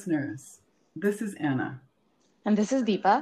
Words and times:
listeners. 0.00 0.60
This 0.96 1.20
is 1.20 1.34
Anna. 1.34 1.78
And 2.46 2.56
this 2.56 2.72
is 2.72 2.84
Deepa. 2.84 3.20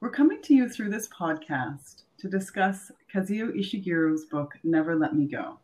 We're 0.00 0.08
coming 0.08 0.40
to 0.40 0.54
you 0.54 0.66
through 0.66 0.88
this 0.88 1.08
podcast 1.08 2.04
to 2.16 2.26
discuss 2.26 2.90
Kazuo 3.12 3.54
Ishiguro's 3.54 4.24
book, 4.24 4.54
Never 4.64 4.96
Let 4.96 5.14
Me 5.14 5.26
Go. 5.26 5.58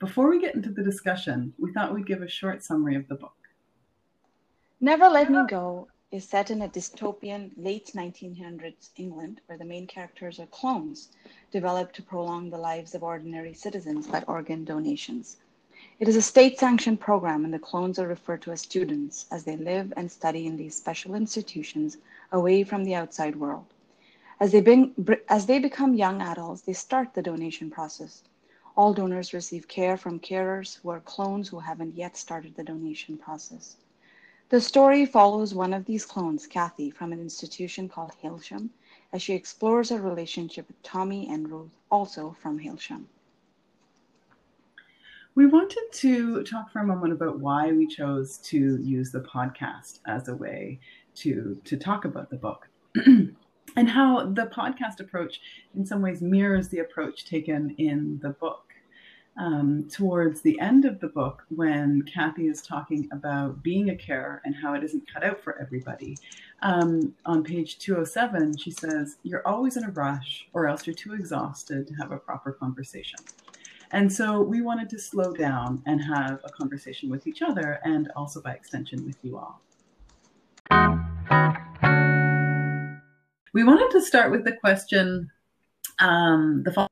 Before 0.00 0.28
we 0.28 0.40
get 0.40 0.56
into 0.56 0.70
the 0.70 0.82
discussion, 0.82 1.52
we 1.60 1.72
thought 1.72 1.94
we'd 1.94 2.08
give 2.08 2.22
a 2.22 2.28
short 2.28 2.64
summary 2.64 2.96
of 2.96 3.06
the 3.06 3.14
book. 3.14 3.36
Never 4.80 5.08
Let 5.08 5.30
Me 5.30 5.44
Go 5.48 5.86
is 6.10 6.28
set 6.28 6.50
in 6.50 6.62
a 6.62 6.68
dystopian 6.68 7.52
late 7.56 7.92
1900s 7.94 8.90
England 8.96 9.40
where 9.46 9.58
the 9.58 9.64
main 9.64 9.86
characters 9.86 10.40
are 10.40 10.46
clones 10.46 11.10
developed 11.52 11.94
to 11.94 12.02
prolong 12.02 12.50
the 12.50 12.58
lives 12.58 12.96
of 12.96 13.04
ordinary 13.04 13.54
citizens 13.54 14.08
by 14.08 14.24
organ 14.26 14.64
donations. 14.64 15.36
It 16.00 16.08
is 16.08 16.16
a 16.16 16.22
state 16.22 16.58
sanctioned 16.58 16.98
program, 16.98 17.44
and 17.44 17.54
the 17.54 17.58
clones 17.60 18.00
are 18.00 18.08
referred 18.08 18.42
to 18.42 18.50
as 18.50 18.62
students 18.62 19.26
as 19.30 19.44
they 19.44 19.56
live 19.56 19.92
and 19.96 20.10
study 20.10 20.44
in 20.44 20.56
these 20.56 20.74
special 20.74 21.14
institutions 21.14 21.98
away 22.32 22.64
from 22.64 22.82
the 22.82 22.96
outside 22.96 23.36
world. 23.36 23.66
As 24.40 24.50
they, 24.50 24.60
bring, 24.60 24.92
as 25.28 25.46
they 25.46 25.60
become 25.60 25.94
young 25.94 26.20
adults, 26.20 26.62
they 26.62 26.72
start 26.72 27.14
the 27.14 27.22
donation 27.22 27.70
process. 27.70 28.24
All 28.76 28.92
donors 28.92 29.32
receive 29.32 29.68
care 29.68 29.96
from 29.96 30.18
carers 30.18 30.80
who 30.80 30.88
are 30.88 30.98
clones 30.98 31.48
who 31.48 31.60
haven't 31.60 31.94
yet 31.94 32.16
started 32.16 32.56
the 32.56 32.64
donation 32.64 33.16
process. 33.16 33.76
The 34.48 34.60
story 34.60 35.06
follows 35.06 35.54
one 35.54 35.72
of 35.72 35.84
these 35.84 36.04
clones, 36.04 36.48
Kathy, 36.48 36.90
from 36.90 37.12
an 37.12 37.20
institution 37.20 37.88
called 37.88 38.16
Hailsham, 38.20 38.70
as 39.12 39.22
she 39.22 39.34
explores 39.34 39.90
her 39.90 40.00
relationship 40.00 40.66
with 40.66 40.82
Tommy 40.82 41.28
and 41.28 41.48
Ruth, 41.48 41.78
also 41.88 42.34
from 42.42 42.58
Hailsham. 42.58 43.06
We 45.36 45.46
wanted 45.46 45.82
to 45.90 46.44
talk 46.44 46.70
for 46.70 46.78
a 46.78 46.86
moment 46.86 47.12
about 47.12 47.40
why 47.40 47.72
we 47.72 47.88
chose 47.88 48.38
to 48.38 48.78
use 48.80 49.10
the 49.10 49.22
podcast 49.22 49.98
as 50.06 50.28
a 50.28 50.36
way 50.36 50.78
to, 51.16 51.60
to 51.64 51.76
talk 51.76 52.04
about 52.04 52.30
the 52.30 52.36
book. 52.36 52.68
and 53.76 53.90
how 53.90 54.26
the 54.26 54.46
podcast 54.46 55.00
approach, 55.00 55.40
in 55.74 55.84
some 55.84 56.00
ways, 56.02 56.22
mirrors 56.22 56.68
the 56.68 56.78
approach 56.78 57.24
taken 57.24 57.74
in 57.78 58.20
the 58.22 58.30
book. 58.30 58.60
Um, 59.36 59.88
towards 59.90 60.42
the 60.42 60.60
end 60.60 60.84
of 60.84 61.00
the 61.00 61.08
book, 61.08 61.42
when 61.48 62.02
Kathy 62.02 62.46
is 62.46 62.62
talking 62.62 63.08
about 63.10 63.60
being 63.64 63.90
a 63.90 63.96
carer 63.96 64.40
and 64.44 64.54
how 64.54 64.74
it 64.74 64.84
isn't 64.84 65.12
cut 65.12 65.24
out 65.24 65.42
for 65.42 65.58
everybody, 65.60 66.16
um, 66.62 67.12
on 67.26 67.42
page 67.42 67.80
207, 67.80 68.56
she 68.56 68.70
says, 68.70 69.16
You're 69.24 69.44
always 69.44 69.76
in 69.76 69.82
a 69.82 69.90
rush, 69.90 70.46
or 70.52 70.68
else 70.68 70.86
you're 70.86 70.94
too 70.94 71.14
exhausted 71.14 71.88
to 71.88 71.94
have 71.94 72.12
a 72.12 72.18
proper 72.18 72.52
conversation. 72.52 73.18
And 73.94 74.12
so 74.12 74.42
we 74.42 74.60
wanted 74.60 74.90
to 74.90 74.98
slow 74.98 75.32
down 75.32 75.80
and 75.86 76.02
have 76.02 76.40
a 76.42 76.50
conversation 76.50 77.08
with 77.08 77.28
each 77.28 77.42
other 77.42 77.78
and 77.84 78.10
also 78.16 78.42
by 78.42 78.50
extension 78.50 79.06
with 79.06 79.16
you 79.22 79.38
all. 79.38 79.62
We 83.52 83.62
wanted 83.62 83.92
to 83.92 84.04
start 84.04 84.32
with 84.32 84.44
the 84.44 84.50
question 84.50 85.30
um, 86.00 86.64
the 86.64 86.72
following. 86.72 86.88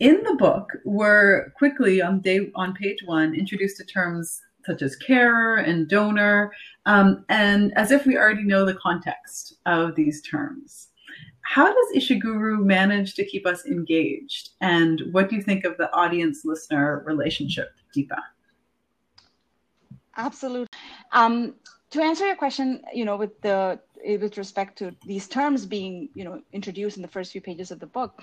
In 0.00 0.24
the 0.24 0.34
book, 0.34 0.72
we're 0.84 1.50
quickly 1.50 2.02
on 2.02 2.18
day 2.18 2.50
on 2.56 2.74
page 2.74 3.04
one 3.04 3.32
introduced 3.32 3.76
to 3.76 3.84
terms 3.84 4.42
such 4.66 4.82
as 4.82 4.96
carer 4.96 5.58
and 5.58 5.88
donor, 5.88 6.52
um, 6.86 7.24
and 7.28 7.72
as 7.76 7.92
if 7.92 8.06
we 8.06 8.16
already 8.16 8.42
know 8.42 8.64
the 8.64 8.74
context 8.74 9.54
of 9.66 9.94
these 9.94 10.20
terms. 10.22 10.88
How 11.52 11.66
does 11.66 12.02
Ishiguro 12.02 12.64
manage 12.64 13.12
to 13.16 13.26
keep 13.26 13.46
us 13.46 13.66
engaged? 13.66 14.50
And 14.62 15.02
what 15.10 15.28
do 15.28 15.36
you 15.36 15.42
think 15.42 15.66
of 15.66 15.76
the 15.76 15.92
audience 15.92 16.46
listener 16.46 17.02
relationship, 17.04 17.68
Deepa? 17.94 18.20
Absolutely. 20.16 20.68
Um, 21.12 21.54
to 21.90 22.00
answer 22.00 22.26
your 22.26 22.36
question, 22.36 22.80
you 22.94 23.04
know, 23.04 23.18
with 23.18 23.38
the 23.42 23.78
with 24.04 24.36
respect 24.36 24.78
to 24.78 24.96
these 25.06 25.28
terms 25.28 25.64
being, 25.66 26.08
you 26.14 26.24
know, 26.24 26.42
introduced 26.52 26.96
in 26.96 27.02
the 27.02 27.08
first 27.08 27.30
few 27.32 27.40
pages 27.40 27.70
of 27.70 27.78
the 27.78 27.86
book, 27.86 28.20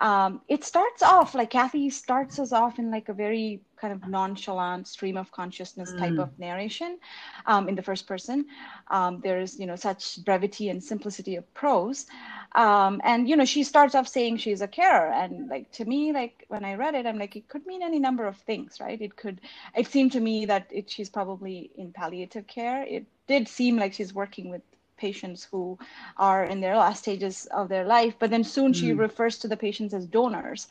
um, 0.00 0.40
it 0.48 0.64
starts 0.64 1.02
off 1.02 1.34
like 1.34 1.50
Kathy 1.50 1.90
starts 1.90 2.38
us 2.38 2.52
off 2.52 2.78
in 2.78 2.90
like 2.90 3.08
a 3.08 3.12
very 3.12 3.60
kind 3.76 3.92
of 3.92 4.08
nonchalant 4.08 4.88
stream 4.88 5.16
of 5.16 5.30
consciousness 5.30 5.92
type 5.98 6.12
mm. 6.12 6.22
of 6.22 6.36
narration 6.38 6.98
um, 7.46 7.68
in 7.68 7.74
the 7.74 7.82
first 7.82 8.06
person. 8.06 8.46
Um, 8.90 9.20
there's, 9.22 9.58
you 9.60 9.66
know, 9.66 9.76
such 9.76 10.24
brevity 10.24 10.70
and 10.70 10.82
simplicity 10.82 11.36
of 11.36 11.52
prose. 11.54 12.06
Um, 12.54 13.00
and, 13.04 13.28
you 13.28 13.36
know, 13.36 13.44
she 13.44 13.64
starts 13.64 13.94
off 13.94 14.08
saying 14.08 14.38
she's 14.38 14.60
a 14.60 14.68
carer. 14.68 15.10
And 15.10 15.48
like, 15.48 15.70
to 15.72 15.84
me, 15.84 16.12
like 16.12 16.44
when 16.48 16.64
I 16.64 16.74
read 16.74 16.94
it, 16.94 17.06
I'm 17.06 17.18
like, 17.18 17.36
it 17.36 17.48
could 17.48 17.66
mean 17.66 17.82
any 17.82 17.98
number 17.98 18.26
of 18.26 18.36
things, 18.38 18.78
right? 18.80 19.00
It 19.00 19.16
could, 19.16 19.40
it 19.76 19.86
seemed 19.86 20.12
to 20.12 20.20
me 20.20 20.46
that 20.46 20.66
it, 20.70 20.90
she's 20.90 21.10
probably 21.10 21.70
in 21.76 21.92
palliative 21.92 22.46
care. 22.46 22.84
It 22.84 23.06
did 23.26 23.48
seem 23.48 23.76
like 23.76 23.92
she's 23.92 24.14
working 24.14 24.50
with 24.50 24.62
patients 24.98 25.48
who 25.50 25.78
are 26.16 26.44
in 26.44 26.60
their 26.60 26.76
last 26.76 27.02
stages 27.02 27.46
of 27.46 27.68
their 27.68 27.84
life 27.84 28.14
but 28.20 28.30
then 28.30 28.44
soon 28.44 28.72
mm. 28.72 28.76
she 28.76 28.92
refers 28.92 29.36
to 29.36 29.48
the 29.48 29.56
patients 29.56 29.92
as 29.92 30.06
donors 30.06 30.68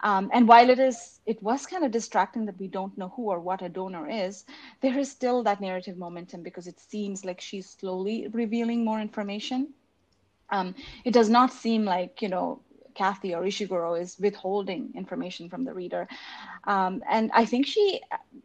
um, 0.00 0.30
and 0.32 0.46
while 0.46 0.68
it 0.70 0.78
is, 0.78 1.20
it 1.26 1.42
was 1.42 1.66
kind 1.66 1.84
of 1.84 1.90
distracting 1.90 2.46
that 2.46 2.60
we 2.60 2.68
don't 2.68 2.96
know 2.98 3.08
who 3.16 3.30
or 3.30 3.40
what 3.40 3.62
a 3.62 3.68
donor 3.68 4.08
is, 4.08 4.44
there 4.80 4.98
is 4.98 5.10
still 5.10 5.42
that 5.44 5.60
narrative 5.60 5.96
momentum 5.96 6.42
because 6.42 6.66
it 6.66 6.78
seems 6.78 7.24
like 7.24 7.40
she's 7.40 7.70
slowly 7.70 8.28
revealing 8.28 8.84
more 8.84 9.00
information. 9.00 9.72
Um, 10.50 10.74
it 11.04 11.12
does 11.12 11.30
not 11.30 11.52
seem 11.52 11.84
like, 11.84 12.22
you 12.22 12.28
know, 12.28 12.62
Kathy 12.94 13.34
or 13.34 13.42
Ishiguro 13.42 14.00
is 14.00 14.18
withholding 14.20 14.92
information 14.96 15.48
from 15.50 15.64
the 15.64 15.74
reader. 15.74 16.08
Um, 16.66 17.02
and 17.10 17.30
I 17.34 17.44
think 17.46 17.66
she 17.66 18.00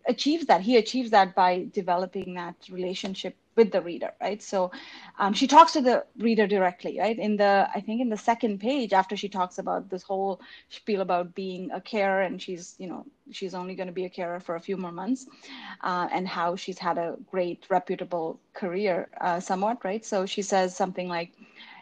achieves 0.07 0.47
that. 0.47 0.61
He 0.61 0.78
achieves 0.78 1.11
that 1.11 1.35
by 1.35 1.67
developing 1.73 2.35
that 2.35 2.56
relationship 2.72 3.38
with 3.57 3.72
the 3.72 3.81
reader, 3.81 4.11
right? 4.22 4.41
So 4.44 4.72
um, 5.19 5.34
she 5.34 5.47
talks 5.47 5.73
to 5.73 5.81
the 5.81 6.06
reader 6.17 6.47
directly, 6.47 7.00
right? 7.00 7.17
In 7.19 7.38
the, 7.38 7.69
I 7.75 7.81
think 7.81 8.01
in 8.01 8.09
the 8.09 8.17
second 8.17 8.59
page, 8.59 8.94
after 8.94 9.17
she 9.17 9.29
talks 9.29 9.59
about 9.59 9.90
this 9.90 10.03
whole 10.03 10.41
spiel 10.69 11.01
about 11.01 11.35
being 11.35 11.72
a 11.72 11.81
carer 11.81 12.23
and 12.23 12.41
she's, 12.41 12.75
you 12.79 12.88
know, 12.88 13.06
she's 13.31 13.56
only 13.56 13.75
going 13.75 13.88
to 13.88 13.94
be 13.94 14.06
a 14.06 14.09
carer 14.09 14.40
for 14.41 14.56
a 14.56 14.61
few 14.61 14.78
more 14.78 14.91
months 14.94 15.28
uh, 15.84 16.07
and 16.13 16.28
how 16.28 16.56
she's 16.56 16.79
had 16.79 16.97
a 16.97 17.16
great, 17.31 17.66
reputable 17.69 18.40
career 18.53 19.09
uh, 19.22 19.40
somewhat, 19.40 19.84
right? 19.85 20.06
So 20.06 20.25
she 20.25 20.41
says 20.44 20.75
something 20.75 21.07
like, 21.09 21.31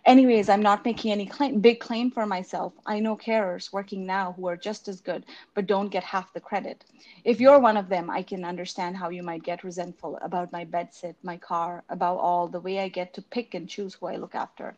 Anyways, 0.05 0.49
I'm 0.49 0.61
not 0.61 0.85
making 0.85 1.11
any 1.11 1.25
claim, 1.25 1.59
big 1.59 1.79
claim 1.79 2.11
for 2.11 2.25
myself. 2.25 2.73
I 2.85 2.99
know 2.99 3.15
carers 3.17 3.71
working 3.73 4.05
now 4.05 4.33
who 4.33 4.47
are 4.47 4.57
just 4.57 4.87
as 4.87 5.01
good, 5.01 5.25
but 5.53 5.67
don't 5.67 5.89
get 5.89 6.03
half 6.03 6.33
the 6.33 6.39
credit. 6.39 6.85
If 7.23 7.39
you're 7.39 7.59
one 7.59 7.77
of 7.77 7.89
them, 7.89 8.09
I 8.09 8.23
can 8.23 8.45
understand 8.45 8.97
how 8.97 9.09
you 9.09 9.23
might 9.23 9.43
get 9.43 9.63
resentful 9.63 10.17
about 10.21 10.51
my 10.51 10.65
bedsit, 10.65 11.15
my 11.23 11.37
car, 11.37 11.83
about 11.89 12.17
all 12.17 12.47
the 12.47 12.59
way 12.59 12.79
I 12.79 12.87
get 12.89 13.13
to 13.15 13.21
pick 13.21 13.53
and 13.55 13.67
choose 13.69 13.95
who 13.95 14.07
I 14.07 14.15
look 14.15 14.35
after. 14.35 14.75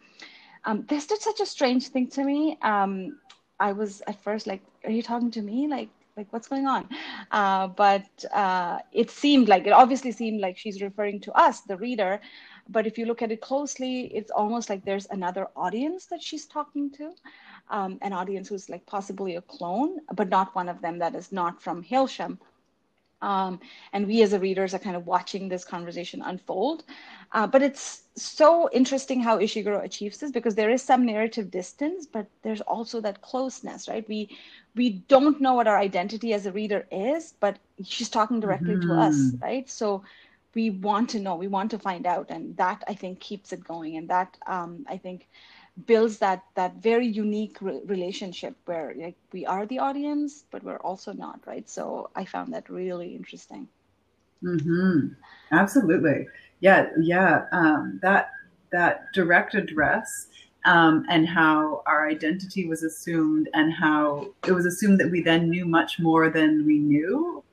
Um, 0.66 0.86
this 0.88 1.08
did 1.08 1.22
such 1.22 1.40
a 1.40 1.46
strange 1.46 1.88
thing 1.90 2.08
to 2.10 2.24
me. 2.24 2.58
Um, 2.62 3.20
I 3.60 3.74
was 3.74 4.02
at 4.08 4.22
first 4.24 4.48
like, 4.48 4.62
"Are 4.86 4.92
you 4.92 5.02
talking 5.04 5.32
to 5.32 5.42
me?" 5.42 5.68
Like, 5.68 5.90
like 6.18 6.32
what's 6.34 6.48
going 6.48 6.68
on 6.68 6.88
uh, 7.32 7.68
but 7.68 8.08
uh, 8.34 8.80
it 8.92 9.10
seemed 9.10 9.48
like 9.48 9.66
it 9.66 9.72
obviously 9.72 10.12
seemed 10.12 10.42
like 10.42 10.58
she's 10.58 10.82
referring 10.82 11.20
to 11.22 11.32
us 11.34 11.62
the 11.62 11.78
reader 11.78 12.20
but 12.72 12.88
if 12.88 12.98
you 12.98 13.06
look 13.06 13.22
at 13.22 13.32
it 13.32 13.42
closely, 13.42 14.04
it's 14.16 14.32
almost 14.32 14.70
like 14.70 14.86
there's 14.86 15.08
another 15.12 15.48
audience 15.56 16.06
that 16.06 16.22
she's 16.22 16.46
talking 16.46 16.90
to, 16.92 17.14
um, 17.70 17.98
an 18.02 18.14
audience 18.14 18.48
who's 18.48 18.70
like 18.70 18.86
possibly 18.86 19.36
a 19.36 19.42
clone, 19.42 20.00
but 20.14 20.30
not 20.30 20.56
one 20.56 20.70
of 20.70 20.82
them 20.82 21.00
that 21.00 21.16
is 21.16 21.32
not 21.32 21.62
from 21.62 21.84
Hailsham. 21.84 22.38
Um, 23.22 23.60
and 23.94 24.08
we 24.08 24.24
as 24.24 24.34
a 24.34 24.40
readers 24.40 24.74
are 24.74 24.80
kind 24.80 24.96
of 24.96 25.06
watching 25.06 25.48
this 25.48 25.64
conversation 25.64 26.24
unfold. 26.24 26.84
Uh, 27.34 27.46
but 27.46 27.62
it's 27.62 28.04
so 28.16 28.68
interesting 28.74 29.22
how 29.22 29.38
Ishiguro 29.38 29.84
achieves 29.84 30.18
this 30.18 30.32
because 30.32 30.56
there 30.56 30.72
is 30.72 30.82
some 30.82 31.06
narrative 31.06 31.52
distance, 31.52 32.08
but 32.08 32.26
there's 32.42 32.62
also 32.62 33.00
that 33.02 33.22
closeness, 33.22 33.88
right? 33.88 34.08
We 34.10 34.38
we 34.76 35.04
don't 35.08 35.40
know 35.40 35.54
what 35.54 35.68
our 35.68 35.78
identity 35.78 36.34
as 36.34 36.46
a 36.46 36.52
reader 36.52 36.88
is, 36.92 37.34
but 37.40 37.60
she's 37.84 38.10
talking 38.10 38.40
directly 38.40 38.76
mm-hmm. 38.76 38.90
to 38.90 38.96
us, 38.96 39.16
mm-hmm. 39.16 39.44
right? 39.44 39.70
So 39.70 40.04
we 40.54 40.70
want 40.70 41.10
to 41.10 41.20
know 41.20 41.36
we 41.36 41.48
want 41.48 41.72
to 41.72 41.80
find 41.80 42.06
out 42.06 42.28
and 42.30 42.56
that 42.58 42.84
i 42.88 42.94
think 42.94 43.20
keeps 43.20 43.54
it 43.54 43.64
going. 43.64 43.98
And 43.98 44.10
that 44.10 44.38
um, 44.48 44.86
i 44.88 44.98
think 44.98 45.28
builds 45.86 46.18
that 46.20 46.44
that 46.56 46.76
very 46.76 47.08
unique 47.08 47.58
re- 47.62 47.82
relationship 47.86 48.56
where 48.66 48.94
like 48.98 49.16
we 49.32 49.46
are 49.46 49.66
the 49.66 49.80
audience 49.80 50.44
but 50.52 50.64
we're 50.64 50.78
also 50.78 51.14
not 51.14 51.40
right? 51.48 51.70
So 51.70 52.10
i 52.16 52.26
found 52.26 52.54
that 52.54 52.70
really 52.70 53.16
interesting. 53.16 53.68
Mm-hmm. 54.44 55.14
absolutely. 55.52 56.28
Yeah 56.60 56.90
yeah 57.00 57.46
um, 57.52 58.00
that 58.02 58.32
that 58.72 59.12
direct 59.14 59.54
address 59.56 60.28
um, 60.66 61.06
and 61.10 61.28
how 61.28 61.82
our 61.88 62.08
identity 62.08 62.68
was 62.68 62.84
assumed 62.84 63.50
and 63.54 63.74
how 63.74 64.28
it 64.48 64.52
was 64.52 64.66
assumed 64.66 65.00
that 65.00 65.10
we 65.10 65.22
then 65.22 65.50
knew 65.50 65.66
much 65.66 66.00
more 66.00 66.30
than 66.30 66.66
we 66.66 66.78
knew 66.78 67.44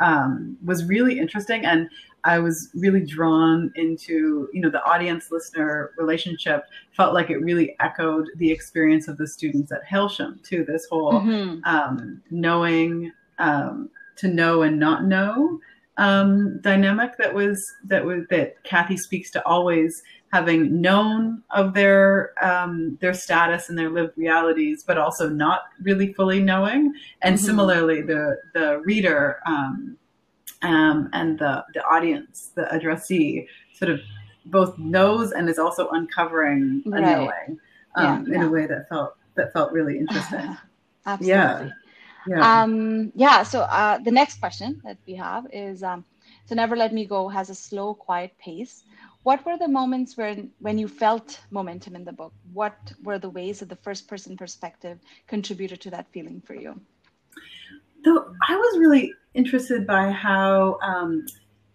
um, 0.00 0.56
was 0.64 0.84
really 0.84 1.18
interesting. 1.18 1.64
And 1.64 1.88
I 2.24 2.38
was 2.38 2.70
really 2.74 3.04
drawn 3.04 3.72
into, 3.76 4.48
you 4.52 4.60
know, 4.60 4.70
the 4.70 4.82
audience 4.84 5.30
listener 5.30 5.92
relationship 5.96 6.64
felt 6.92 7.14
like 7.14 7.30
it 7.30 7.38
really 7.38 7.76
echoed 7.80 8.28
the 8.36 8.50
experience 8.50 9.08
of 9.08 9.16
the 9.16 9.26
students 9.26 9.72
at 9.72 9.84
Hailsham 9.84 10.42
too. 10.42 10.64
This 10.64 10.86
whole 10.90 11.12
mm-hmm. 11.12 11.64
um, 11.64 12.22
knowing 12.30 13.12
um, 13.38 13.90
to 14.16 14.28
know 14.28 14.62
and 14.62 14.78
not 14.78 15.04
know 15.04 15.60
um, 15.98 16.60
dynamic 16.60 17.18
that 17.18 17.34
was 17.34 17.72
that 17.84 18.04
was 18.04 18.24
that 18.30 18.62
Kathy 18.62 18.96
speaks 18.96 19.30
to 19.32 19.44
always 19.44 20.02
having 20.32 20.80
known 20.80 21.42
of 21.50 21.74
their 21.74 22.32
um, 22.42 22.96
their 23.00 23.12
status 23.14 23.68
and 23.68 23.76
their 23.76 23.90
lived 23.90 24.16
realities, 24.16 24.84
but 24.86 24.96
also 24.96 25.28
not 25.28 25.62
really 25.82 26.12
fully 26.14 26.40
knowing. 26.40 26.94
And 27.22 27.36
mm-hmm. 27.36 27.44
similarly, 27.44 28.02
the 28.02 28.36
the 28.54 28.80
reader 28.84 29.40
um, 29.44 29.98
um, 30.62 31.08
and 31.12 31.38
the 31.38 31.64
the 31.74 31.84
audience, 31.84 32.50
the 32.54 32.72
addressee, 32.74 33.46
sort 33.74 33.90
of 33.90 34.00
both 34.46 34.78
knows 34.78 35.32
and 35.32 35.48
is 35.48 35.58
also 35.58 35.88
uncovering 35.90 36.82
right. 36.86 37.02
a 37.02 37.06
knowing 37.06 37.60
um, 37.96 38.26
yeah, 38.26 38.36
in 38.36 38.42
a 38.42 38.48
way 38.48 38.66
that 38.66 38.88
felt 38.88 39.16
that 39.34 39.52
felt 39.52 39.72
really 39.72 39.98
interesting. 39.98 40.56
Absolutely. 41.06 41.28
Yeah. 41.28 41.70
Yeah. 42.26 42.62
Um, 42.62 43.12
yeah. 43.14 43.42
So 43.42 43.60
uh, 43.60 43.98
the 43.98 44.10
next 44.10 44.40
question 44.40 44.80
that 44.84 44.98
we 45.06 45.14
have 45.14 45.46
is 45.52 45.82
um, 45.82 46.04
so 46.44 46.54
Never 46.54 46.76
Let 46.76 46.92
Me 46.92 47.04
Go 47.04 47.28
has 47.28 47.50
a 47.50 47.54
slow, 47.54 47.94
quiet 47.94 48.32
pace. 48.38 48.84
What 49.22 49.44
were 49.44 49.56
the 49.56 49.68
moments 49.68 50.16
when 50.16 50.50
when 50.60 50.78
you 50.78 50.88
felt 50.88 51.40
momentum 51.50 51.96
in 51.96 52.04
the 52.04 52.12
book? 52.12 52.32
What 52.52 52.76
were 53.02 53.18
the 53.18 53.30
ways 53.30 53.60
that 53.60 53.68
the 53.68 53.76
first 53.76 54.08
person 54.08 54.36
perspective 54.36 54.98
contributed 55.26 55.80
to 55.82 55.90
that 55.90 56.06
feeling 56.12 56.40
for 56.40 56.54
you? 56.54 56.80
Though 58.08 58.34
I 58.48 58.56
was 58.56 58.78
really 58.78 59.12
interested 59.34 59.86
by 59.86 60.10
how 60.10 60.78
um, 60.80 61.26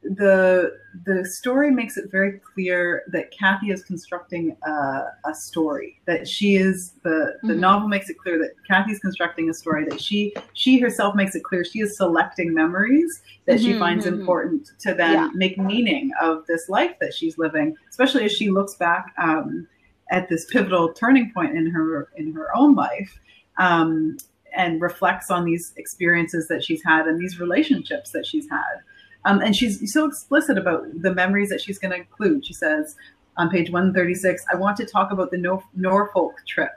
the 0.02 0.80
the 1.06 1.24
story 1.26 1.70
makes 1.70 1.96
it 1.96 2.10
very 2.12 2.40
clear 2.40 3.04
that 3.12 3.30
Kathy 3.32 3.70
is 3.70 3.84
constructing 3.84 4.58
a, 4.66 5.04
a 5.26 5.36
story. 5.36 6.02
That 6.06 6.28
she 6.28 6.56
is 6.56 6.94
the 7.04 7.38
the 7.44 7.50
mm-hmm. 7.50 7.60
novel 7.60 7.88
makes 7.88 8.10
it 8.10 8.18
clear 8.18 8.40
that 8.40 8.56
Kathy's 8.68 8.98
constructing 8.98 9.52
a 9.52 9.54
story. 9.54 9.86
That 9.88 10.02
she 10.02 10.34
she 10.54 10.80
herself 10.80 11.14
makes 11.14 11.36
it 11.36 11.44
clear 11.44 11.64
she 11.64 11.82
is 11.82 11.98
selecting 11.98 12.52
memories 12.52 13.22
that 13.46 13.58
mm-hmm, 13.58 13.66
she 13.66 13.78
finds 13.78 14.08
mm-hmm. 14.08 14.20
important 14.20 14.72
to 14.80 14.96
then 14.96 15.14
yeah. 15.14 15.30
make 15.36 15.60
meaning 15.60 16.10
of 16.20 16.48
this 16.48 16.68
life 16.68 16.96
that 17.00 17.14
she's 17.14 17.38
living. 17.38 17.76
Especially 17.92 18.26
as 18.26 18.32
she 18.32 18.50
looks 18.50 18.74
back 18.74 19.14
um, 19.20 19.68
at 20.10 20.30
this 20.30 20.46
pivotal 20.46 20.94
turning 20.94 21.32
point 21.32 21.56
in 21.56 21.70
her 21.70 22.10
in 22.18 22.34
her 22.34 22.48
own 22.58 22.74
life. 22.74 23.20
Um, 23.60 24.18
and 24.56 24.82
reflects 24.82 25.30
on 25.32 25.46
these 25.46 25.74
experiences 25.78 26.48
that 26.48 26.64
she's 26.64 26.84
had 26.84 27.08
and 27.08 27.20
these 27.20 27.40
relationships 27.40 28.12
that 28.12 28.26
she's 28.26 28.50
had. 28.50 28.82
Um, 29.26 29.40
and 29.40 29.56
she's 29.56 29.94
so 29.94 30.06
explicit 30.06 30.58
about 30.58 30.86
the 31.02 31.14
memories 31.14 31.50
that 31.50 31.62
she's 31.62 31.80
going 31.80 31.92
to 31.92 31.98
include. 31.98 32.46
She 32.46 32.54
says 32.54 32.96
on 33.38 33.50
page 33.50 33.70
136, 33.70 34.46
I 34.52 34.56
want 34.58 34.78
to 34.78 34.86
talk 34.86 35.12
about 35.12 35.32
the 35.32 35.38
Nor- 35.38 35.64
Norfolk 35.76 36.36
trip, 36.48 36.72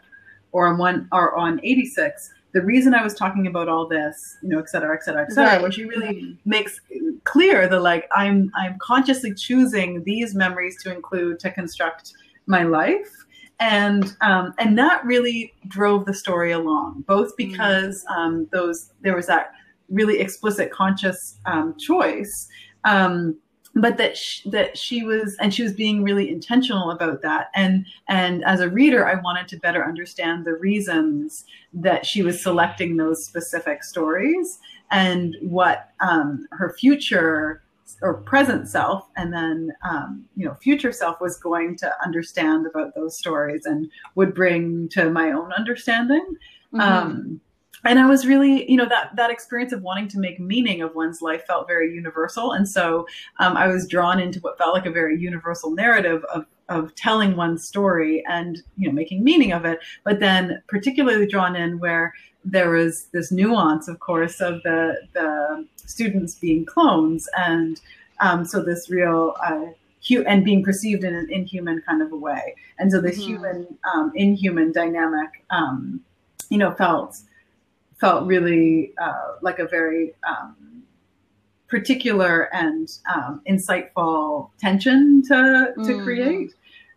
or 0.52 0.66
on 0.66 0.78
one 0.78 1.08
or 1.12 1.36
on 1.36 1.60
86, 1.62 2.32
the 2.56 2.62
reason 2.62 2.94
I 2.94 3.02
was 3.02 3.12
talking 3.12 3.46
about 3.46 3.68
all 3.68 3.86
this, 3.86 4.38
you 4.42 4.48
know, 4.48 4.58
et 4.58 4.70
cetera, 4.70 4.96
et 4.96 5.02
cetera, 5.04 5.22
et 5.22 5.32
cetera, 5.32 5.52
right. 5.52 5.60
where 5.60 5.70
she 5.70 5.84
really 5.84 6.14
mm-hmm. 6.14 6.48
makes 6.48 6.80
clear 7.24 7.68
that 7.68 7.80
like 7.80 8.08
I'm 8.16 8.50
I'm 8.54 8.78
consciously 8.78 9.34
choosing 9.34 10.02
these 10.04 10.34
memories 10.34 10.82
to 10.82 10.94
include 10.94 11.38
to 11.40 11.50
construct 11.50 12.12
my 12.46 12.62
life. 12.62 13.25
And 13.58 14.14
um, 14.20 14.52
and 14.58 14.78
that 14.78 15.04
really 15.04 15.54
drove 15.66 16.04
the 16.04 16.12
story 16.12 16.52
along, 16.52 17.04
both 17.06 17.32
mm. 17.32 17.36
because 17.38 18.04
um, 18.14 18.48
those 18.52 18.92
there 19.00 19.16
was 19.16 19.26
that 19.26 19.52
really 19.88 20.18
explicit 20.18 20.70
conscious 20.70 21.38
um, 21.46 21.76
choice 21.78 22.48
um, 22.84 23.36
but 23.76 23.98
that 23.98 24.16
she, 24.16 24.48
that 24.50 24.76
she 24.76 25.04
was 25.04 25.36
and 25.38 25.52
she 25.52 25.62
was 25.62 25.72
being 25.72 26.02
really 26.02 26.30
intentional 26.30 26.90
about 26.90 27.22
that 27.22 27.50
and 27.54 27.86
and 28.08 28.42
as 28.44 28.60
a 28.60 28.68
reader 28.70 29.06
i 29.06 29.20
wanted 29.20 29.46
to 29.46 29.56
better 29.58 29.84
understand 29.84 30.44
the 30.44 30.54
reasons 30.54 31.44
that 31.74 32.06
she 32.06 32.22
was 32.22 32.42
selecting 32.42 32.96
those 32.96 33.24
specific 33.24 33.84
stories 33.84 34.58
and 34.90 35.36
what 35.42 35.90
um, 36.00 36.46
her 36.52 36.74
future 36.78 37.62
or 38.02 38.14
present 38.14 38.68
self 38.68 39.08
and 39.16 39.32
then 39.32 39.72
um, 39.88 40.24
you 40.36 40.44
know 40.44 40.54
future 40.54 40.92
self 40.92 41.20
was 41.20 41.36
going 41.38 41.76
to 41.76 41.92
understand 42.04 42.66
about 42.66 42.94
those 42.94 43.16
stories 43.16 43.66
and 43.66 43.88
would 44.14 44.34
bring 44.34 44.88
to 44.88 45.10
my 45.10 45.30
own 45.30 45.52
understanding 45.52 46.26
mm-hmm. 46.72 46.80
um, 46.80 47.40
and 47.84 47.98
I 47.98 48.06
was 48.06 48.26
really, 48.26 48.68
you 48.70 48.76
know, 48.76 48.88
that 48.88 49.14
that 49.16 49.30
experience 49.30 49.72
of 49.72 49.82
wanting 49.82 50.08
to 50.08 50.18
make 50.18 50.40
meaning 50.40 50.82
of 50.82 50.94
one's 50.94 51.22
life 51.22 51.46
felt 51.46 51.68
very 51.68 51.94
universal, 51.94 52.52
and 52.52 52.68
so 52.68 53.06
um, 53.38 53.56
I 53.56 53.68
was 53.68 53.86
drawn 53.86 54.18
into 54.18 54.40
what 54.40 54.58
felt 54.58 54.74
like 54.74 54.86
a 54.86 54.90
very 54.90 55.18
universal 55.18 55.70
narrative 55.70 56.24
of 56.32 56.46
of 56.68 56.94
telling 56.96 57.36
one 57.36 57.56
story 57.58 58.24
and 58.28 58.62
you 58.76 58.88
know 58.88 58.92
making 58.92 59.22
meaning 59.22 59.52
of 59.52 59.64
it, 59.64 59.78
but 60.04 60.20
then 60.20 60.62
particularly 60.68 61.26
drawn 61.26 61.54
in 61.54 61.78
where 61.78 62.12
there 62.46 62.70
was 62.70 63.06
this 63.06 63.32
nuance, 63.32 63.88
of 63.88 63.98
course, 64.00 64.40
of 64.40 64.62
the 64.62 64.96
the 65.12 65.66
students 65.76 66.36
being 66.36 66.64
clones, 66.64 67.28
and 67.36 67.80
um, 68.20 68.44
so 68.44 68.62
this 68.62 68.88
real. 68.88 69.34
Uh, 69.44 69.66
and 70.24 70.44
being 70.44 70.62
perceived 70.62 71.02
in 71.02 71.16
an 71.16 71.28
inhuman 71.32 71.82
kind 71.84 72.00
of 72.00 72.12
a 72.12 72.16
way, 72.16 72.54
and 72.78 72.92
so 72.92 73.00
the 73.00 73.10
mm-hmm. 73.10 73.20
human 73.22 73.78
um, 73.92 74.12
inhuman 74.14 74.70
dynamic, 74.70 75.28
um, 75.50 76.00
you 76.48 76.58
know, 76.58 76.70
felt 76.74 77.16
felt 77.98 78.24
really 78.24 78.92
uh, 79.00 79.32
like 79.42 79.58
a 79.58 79.66
very 79.66 80.14
um, 80.28 80.84
particular 81.68 82.54
and 82.54 82.98
um, 83.12 83.40
insightful 83.48 84.50
tension 84.58 85.22
to 85.26 85.72
to 85.76 85.92
mm. 85.92 86.04
create. 86.04 86.54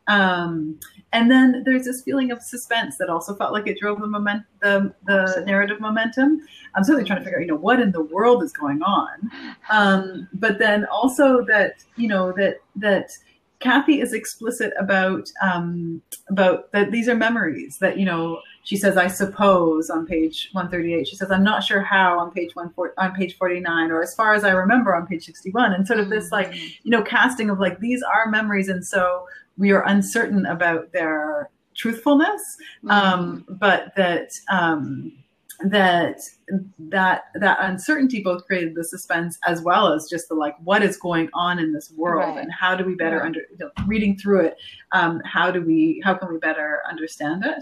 Um, 0.07 0.79
and 1.11 1.31
then 1.31 1.63
there's 1.65 1.85
this 1.85 2.01
feeling 2.01 2.31
of 2.31 2.41
suspense 2.41 2.97
that 2.97 3.09
also 3.09 3.35
felt 3.35 3.51
like 3.51 3.67
it 3.67 3.79
drove 3.79 3.99
the 3.99 4.07
moment 4.07 4.43
the 4.61 4.93
the 5.05 5.43
narrative 5.45 5.79
momentum. 5.79 6.41
I'm 6.75 6.83
certainly 6.83 7.05
trying 7.05 7.19
to 7.19 7.25
figure 7.25 7.39
out, 7.39 7.41
you 7.41 7.47
know, 7.47 7.55
what 7.55 7.79
in 7.79 7.91
the 7.91 8.03
world 8.03 8.43
is 8.43 8.51
going 8.51 8.81
on. 8.83 9.31
Um, 9.71 10.27
but 10.33 10.59
then 10.59 10.85
also 10.85 11.43
that, 11.45 11.83
you 11.95 12.07
know, 12.07 12.31
that 12.33 12.57
that 12.75 13.11
Kathy 13.59 13.99
is 13.99 14.13
explicit 14.13 14.71
about 14.79 15.29
um, 15.41 16.01
about 16.29 16.71
that 16.71 16.91
these 16.91 17.09
are 17.09 17.15
memories 17.15 17.77
that 17.79 17.97
you 17.97 18.05
know 18.05 18.39
she 18.63 18.77
says 18.77 18.95
I 18.95 19.07
suppose 19.07 19.89
on 19.89 20.05
page 20.05 20.49
138 20.53 21.07
she 21.07 21.17
says 21.17 21.29
I'm 21.29 21.43
not 21.43 21.63
sure 21.63 21.81
how 21.81 22.19
on 22.19 22.31
page 22.31 22.55
one 22.55 22.73
on 22.97 23.11
page 23.15 23.37
49 23.37 23.91
or 23.91 24.01
as 24.01 24.15
far 24.15 24.33
as 24.33 24.45
I 24.45 24.51
remember 24.51 24.95
on 24.95 25.07
page 25.07 25.25
61 25.25 25.73
and 25.73 25.85
sort 25.85 25.99
of 25.99 26.09
this 26.09 26.31
like 26.31 26.51
mm-hmm. 26.51 26.67
you 26.83 26.91
know 26.91 27.01
casting 27.01 27.49
of 27.49 27.59
like 27.59 27.79
these 27.79 28.01
are 28.01 28.29
memories 28.29 28.69
and 28.69 28.85
so 28.85 29.25
we 29.59 29.71
are 29.71 29.85
uncertain 29.85 30.45
about 30.47 30.91
their 30.93 31.51
truthfulness 31.75 32.41
mm-hmm. 32.83 32.89
um, 32.89 33.45
but 33.47 33.93
that 33.95 34.31
um, 34.51 35.11
that 35.61 36.21
that 36.79 37.23
that 37.35 37.57
uncertainty 37.61 38.21
both 38.23 38.45
created 38.45 38.75
the 38.75 38.83
suspense 38.83 39.37
as 39.45 39.61
well 39.61 39.91
as 39.91 40.09
just 40.09 40.29
the 40.29 40.35
like 40.35 40.55
what 40.63 40.81
is 40.81 40.97
going 40.97 41.29
on 41.33 41.59
in 41.59 41.73
this 41.73 41.91
world 41.97 42.35
right. 42.35 42.43
and 42.43 42.51
how 42.51 42.75
do 42.75 42.85
we 42.85 42.95
better 42.95 43.17
right. 43.17 43.25
under 43.25 43.41
you 43.51 43.57
know, 43.59 43.69
reading 43.85 44.17
through 44.17 44.39
it 44.39 44.57
um, 44.93 45.21
how 45.25 45.51
do 45.51 45.61
we 45.61 46.01
how 46.03 46.13
can 46.13 46.31
we 46.31 46.39
better 46.39 46.81
understand 46.89 47.43
it 47.45 47.61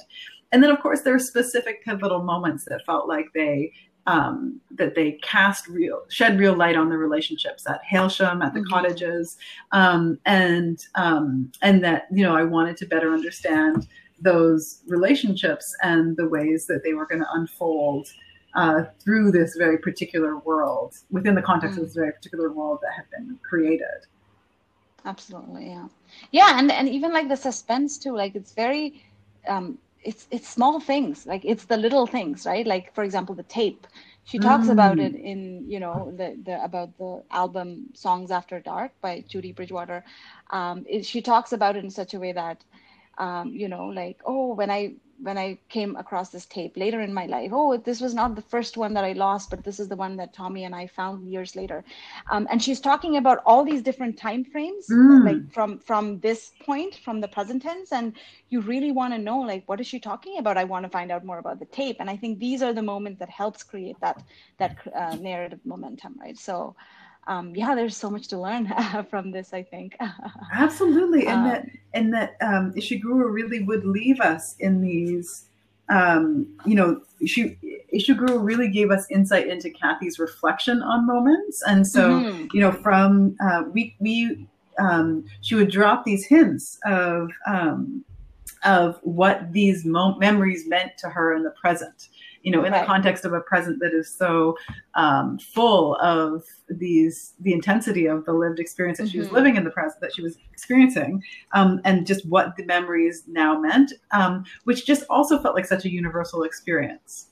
and 0.51 0.63
then 0.63 0.69
of 0.69 0.79
course 0.79 1.01
there 1.01 1.15
are 1.15 1.19
specific 1.19 1.83
pivotal 1.83 2.21
moments 2.21 2.65
that 2.65 2.85
felt 2.85 3.07
like 3.07 3.25
they 3.33 3.71
um, 4.07 4.61
that 4.71 4.95
they 4.95 5.11
cast 5.21 5.67
real 5.67 6.01
shed 6.09 6.39
real 6.39 6.55
light 6.55 6.77
on 6.77 6.89
the 6.89 6.97
relationships 6.97 7.67
at 7.67 7.81
Hailsham 7.83 8.43
at 8.43 8.53
the 8.53 8.61
mm-hmm. 8.61 8.69
cottages 8.69 9.37
um, 9.73 10.17
and 10.25 10.83
um, 10.95 11.51
and 11.61 11.83
that 11.83 12.07
you 12.11 12.23
know 12.23 12.35
I 12.35 12.43
wanted 12.43 12.77
to 12.77 12.85
better 12.85 13.13
understand 13.13 13.87
those 14.19 14.81
relationships 14.87 15.75
and 15.83 16.17
the 16.17 16.27
ways 16.27 16.65
that 16.67 16.83
they 16.83 16.93
were 16.93 17.05
going 17.05 17.21
to 17.21 17.27
unfold 17.33 18.07
uh, 18.55 18.85
through 18.99 19.31
this 19.31 19.55
very 19.55 19.77
particular 19.77 20.37
world 20.37 20.95
within 21.11 21.35
the 21.35 21.41
context 21.41 21.77
mm. 21.77 21.81
of 21.81 21.87
this 21.87 21.95
very 21.95 22.11
particular 22.11 22.51
world 22.51 22.79
that 22.81 22.93
had 22.93 23.05
been 23.11 23.37
created 23.47 24.07
absolutely 25.05 25.67
yeah 25.67 25.87
yeah 26.31 26.57
and 26.57 26.71
and 26.71 26.87
even 26.89 27.13
like 27.13 27.27
the 27.27 27.35
suspense 27.35 27.97
too 27.97 28.15
like 28.15 28.35
it's 28.35 28.53
very 28.53 29.03
um 29.47 29.77
it's 30.03 30.27
it's 30.31 30.47
small 30.47 30.79
things 30.79 31.25
like 31.25 31.43
it's 31.45 31.65
the 31.65 31.77
little 31.77 32.07
things 32.07 32.45
right? 32.45 32.65
Like 32.65 32.93
for 32.93 33.03
example 33.03 33.35
the 33.35 33.43
tape. 33.43 33.87
She 34.23 34.39
talks 34.39 34.67
mm. 34.67 34.71
about 34.71 34.99
it 34.99 35.15
in 35.15 35.63
you 35.69 35.79
know 35.79 36.13
the, 36.17 36.37
the 36.43 36.63
about 36.63 36.97
the 36.97 37.23
album 37.31 37.87
songs 37.93 38.31
after 38.31 38.59
dark 38.59 38.91
by 39.01 39.23
judy 39.27 39.51
bridgewater. 39.53 40.03
Um, 40.51 40.85
it, 40.87 41.05
she 41.05 41.21
talks 41.21 41.53
about 41.53 41.75
it 41.75 41.83
in 41.83 41.89
such 41.89 42.13
a 42.13 42.19
way 42.19 42.33
that 42.33 42.63
um, 43.17 43.49
you 43.53 43.67
know 43.67 43.85
like 43.85 44.19
oh 44.25 44.53
when 44.53 44.69
i 44.69 44.93
when 45.21 45.37
i 45.37 45.57
came 45.69 45.95
across 45.95 46.29
this 46.29 46.45
tape 46.45 46.77
later 46.77 47.01
in 47.01 47.13
my 47.13 47.25
life. 47.25 47.51
Oh 47.53 47.77
this 47.77 48.01
was 48.01 48.13
not 48.13 48.35
the 48.35 48.41
first 48.41 48.77
one 48.77 48.93
that 48.93 49.03
i 49.03 49.13
lost 49.13 49.49
but 49.49 49.63
this 49.63 49.79
is 49.79 49.87
the 49.87 49.95
one 49.95 50.15
that 50.17 50.33
tommy 50.33 50.63
and 50.65 50.75
i 50.75 50.87
found 50.87 51.29
years 51.31 51.55
later. 51.55 51.83
Um, 52.31 52.47
and 52.49 52.61
she's 52.61 52.79
talking 52.79 53.17
about 53.17 53.41
all 53.45 53.63
these 53.63 53.81
different 53.81 54.17
time 54.17 54.43
frames 54.43 54.87
mm. 54.87 55.25
like 55.25 55.51
from 55.51 55.79
from 55.79 56.19
this 56.19 56.51
point 56.65 56.95
from 57.03 57.21
the 57.21 57.27
present 57.27 57.63
tense 57.63 57.91
and 57.91 58.13
you 58.49 58.61
really 58.61 58.91
want 58.91 59.13
to 59.13 59.19
know 59.19 59.39
like 59.39 59.63
what 59.67 59.79
is 59.79 59.87
she 59.87 59.99
talking 59.99 60.37
about? 60.37 60.57
I 60.57 60.63
want 60.63 60.83
to 60.83 60.89
find 60.89 61.11
out 61.11 61.25
more 61.25 61.39
about 61.39 61.59
the 61.59 61.65
tape. 61.65 61.97
And 61.99 62.09
i 62.09 62.17
think 62.17 62.39
these 62.39 62.61
are 62.61 62.73
the 62.73 62.81
moments 62.81 63.19
that 63.19 63.29
helps 63.29 63.63
create 63.63 63.99
that 64.01 64.23
that 64.57 64.77
uh, 64.95 65.15
narrative 65.15 65.59
momentum 65.65 66.15
right? 66.19 66.37
So 66.37 66.75
um, 67.27 67.53
yeah, 67.55 67.75
there's 67.75 67.95
so 67.95 68.09
much 68.09 68.27
to 68.29 68.39
learn 68.39 68.73
from 69.09 69.31
this. 69.31 69.53
I 69.53 69.63
think. 69.63 69.97
Absolutely, 70.53 71.27
and 71.27 71.39
um, 71.39 71.43
that 71.45 71.69
and 71.93 72.13
that 72.13 72.37
um, 72.41 72.73
Ishiguro 72.73 73.31
really 73.31 73.63
would 73.63 73.85
leave 73.85 74.19
us 74.19 74.55
in 74.59 74.81
these. 74.81 75.43
Um, 75.89 76.47
you 76.65 76.75
know, 76.75 77.01
she 77.25 77.57
Ishiguro 77.93 78.43
really 78.43 78.69
gave 78.69 78.91
us 78.91 79.05
insight 79.09 79.47
into 79.47 79.69
Kathy's 79.69 80.19
reflection 80.19 80.81
on 80.81 81.05
moments, 81.05 81.61
and 81.67 81.85
so 81.85 82.21
mm-hmm. 82.21 82.47
you 82.53 82.61
know, 82.61 82.71
from 82.71 83.35
uh, 83.41 83.63
we 83.71 83.95
we 83.99 84.47
um, 84.79 85.25
she 85.41 85.55
would 85.55 85.71
drop 85.71 86.05
these 86.05 86.25
hints 86.25 86.79
of 86.85 87.29
um, 87.45 88.03
of 88.63 88.99
what 89.03 89.51
these 89.51 89.85
mo- 89.85 90.17
memories 90.17 90.67
meant 90.67 90.97
to 90.97 91.09
her 91.09 91.35
in 91.35 91.43
the 91.43 91.51
present 91.51 92.09
you 92.47 92.51
know 92.51 92.63
in 92.63 92.71
right. 92.71 92.81
the 92.81 92.85
context 92.85 93.25
of 93.25 93.33
a 93.33 93.41
present 93.41 93.77
that 93.81 93.93
is 93.93 94.09
so 94.09 94.57
um, 94.95 95.37
full 95.37 95.95
of 95.97 96.45
these 96.69 97.33
the 97.41 97.51
intensity 97.51 98.05
of 98.05 98.23
the 98.23 98.31
lived 98.31 98.59
experience 98.59 98.97
that 98.97 99.05
mm-hmm. 99.05 99.11
she 99.11 99.17
was 99.17 99.27
mm-hmm. 99.27 99.35
living 99.35 99.55
in 99.57 99.65
the 99.65 99.69
present 99.69 99.99
that 99.99 100.15
she 100.15 100.21
was 100.21 100.37
experiencing 100.53 101.21
um, 101.51 101.81
and 101.83 102.07
just 102.07 102.25
what 102.27 102.55
the 102.55 102.63
memories 102.65 103.23
now 103.27 103.59
meant 103.59 103.91
um, 104.11 104.45
which 104.63 104.85
just 104.85 105.03
also 105.09 105.37
felt 105.39 105.55
like 105.55 105.65
such 105.65 105.83
a 105.83 105.91
universal 105.91 106.43
experience 106.43 107.27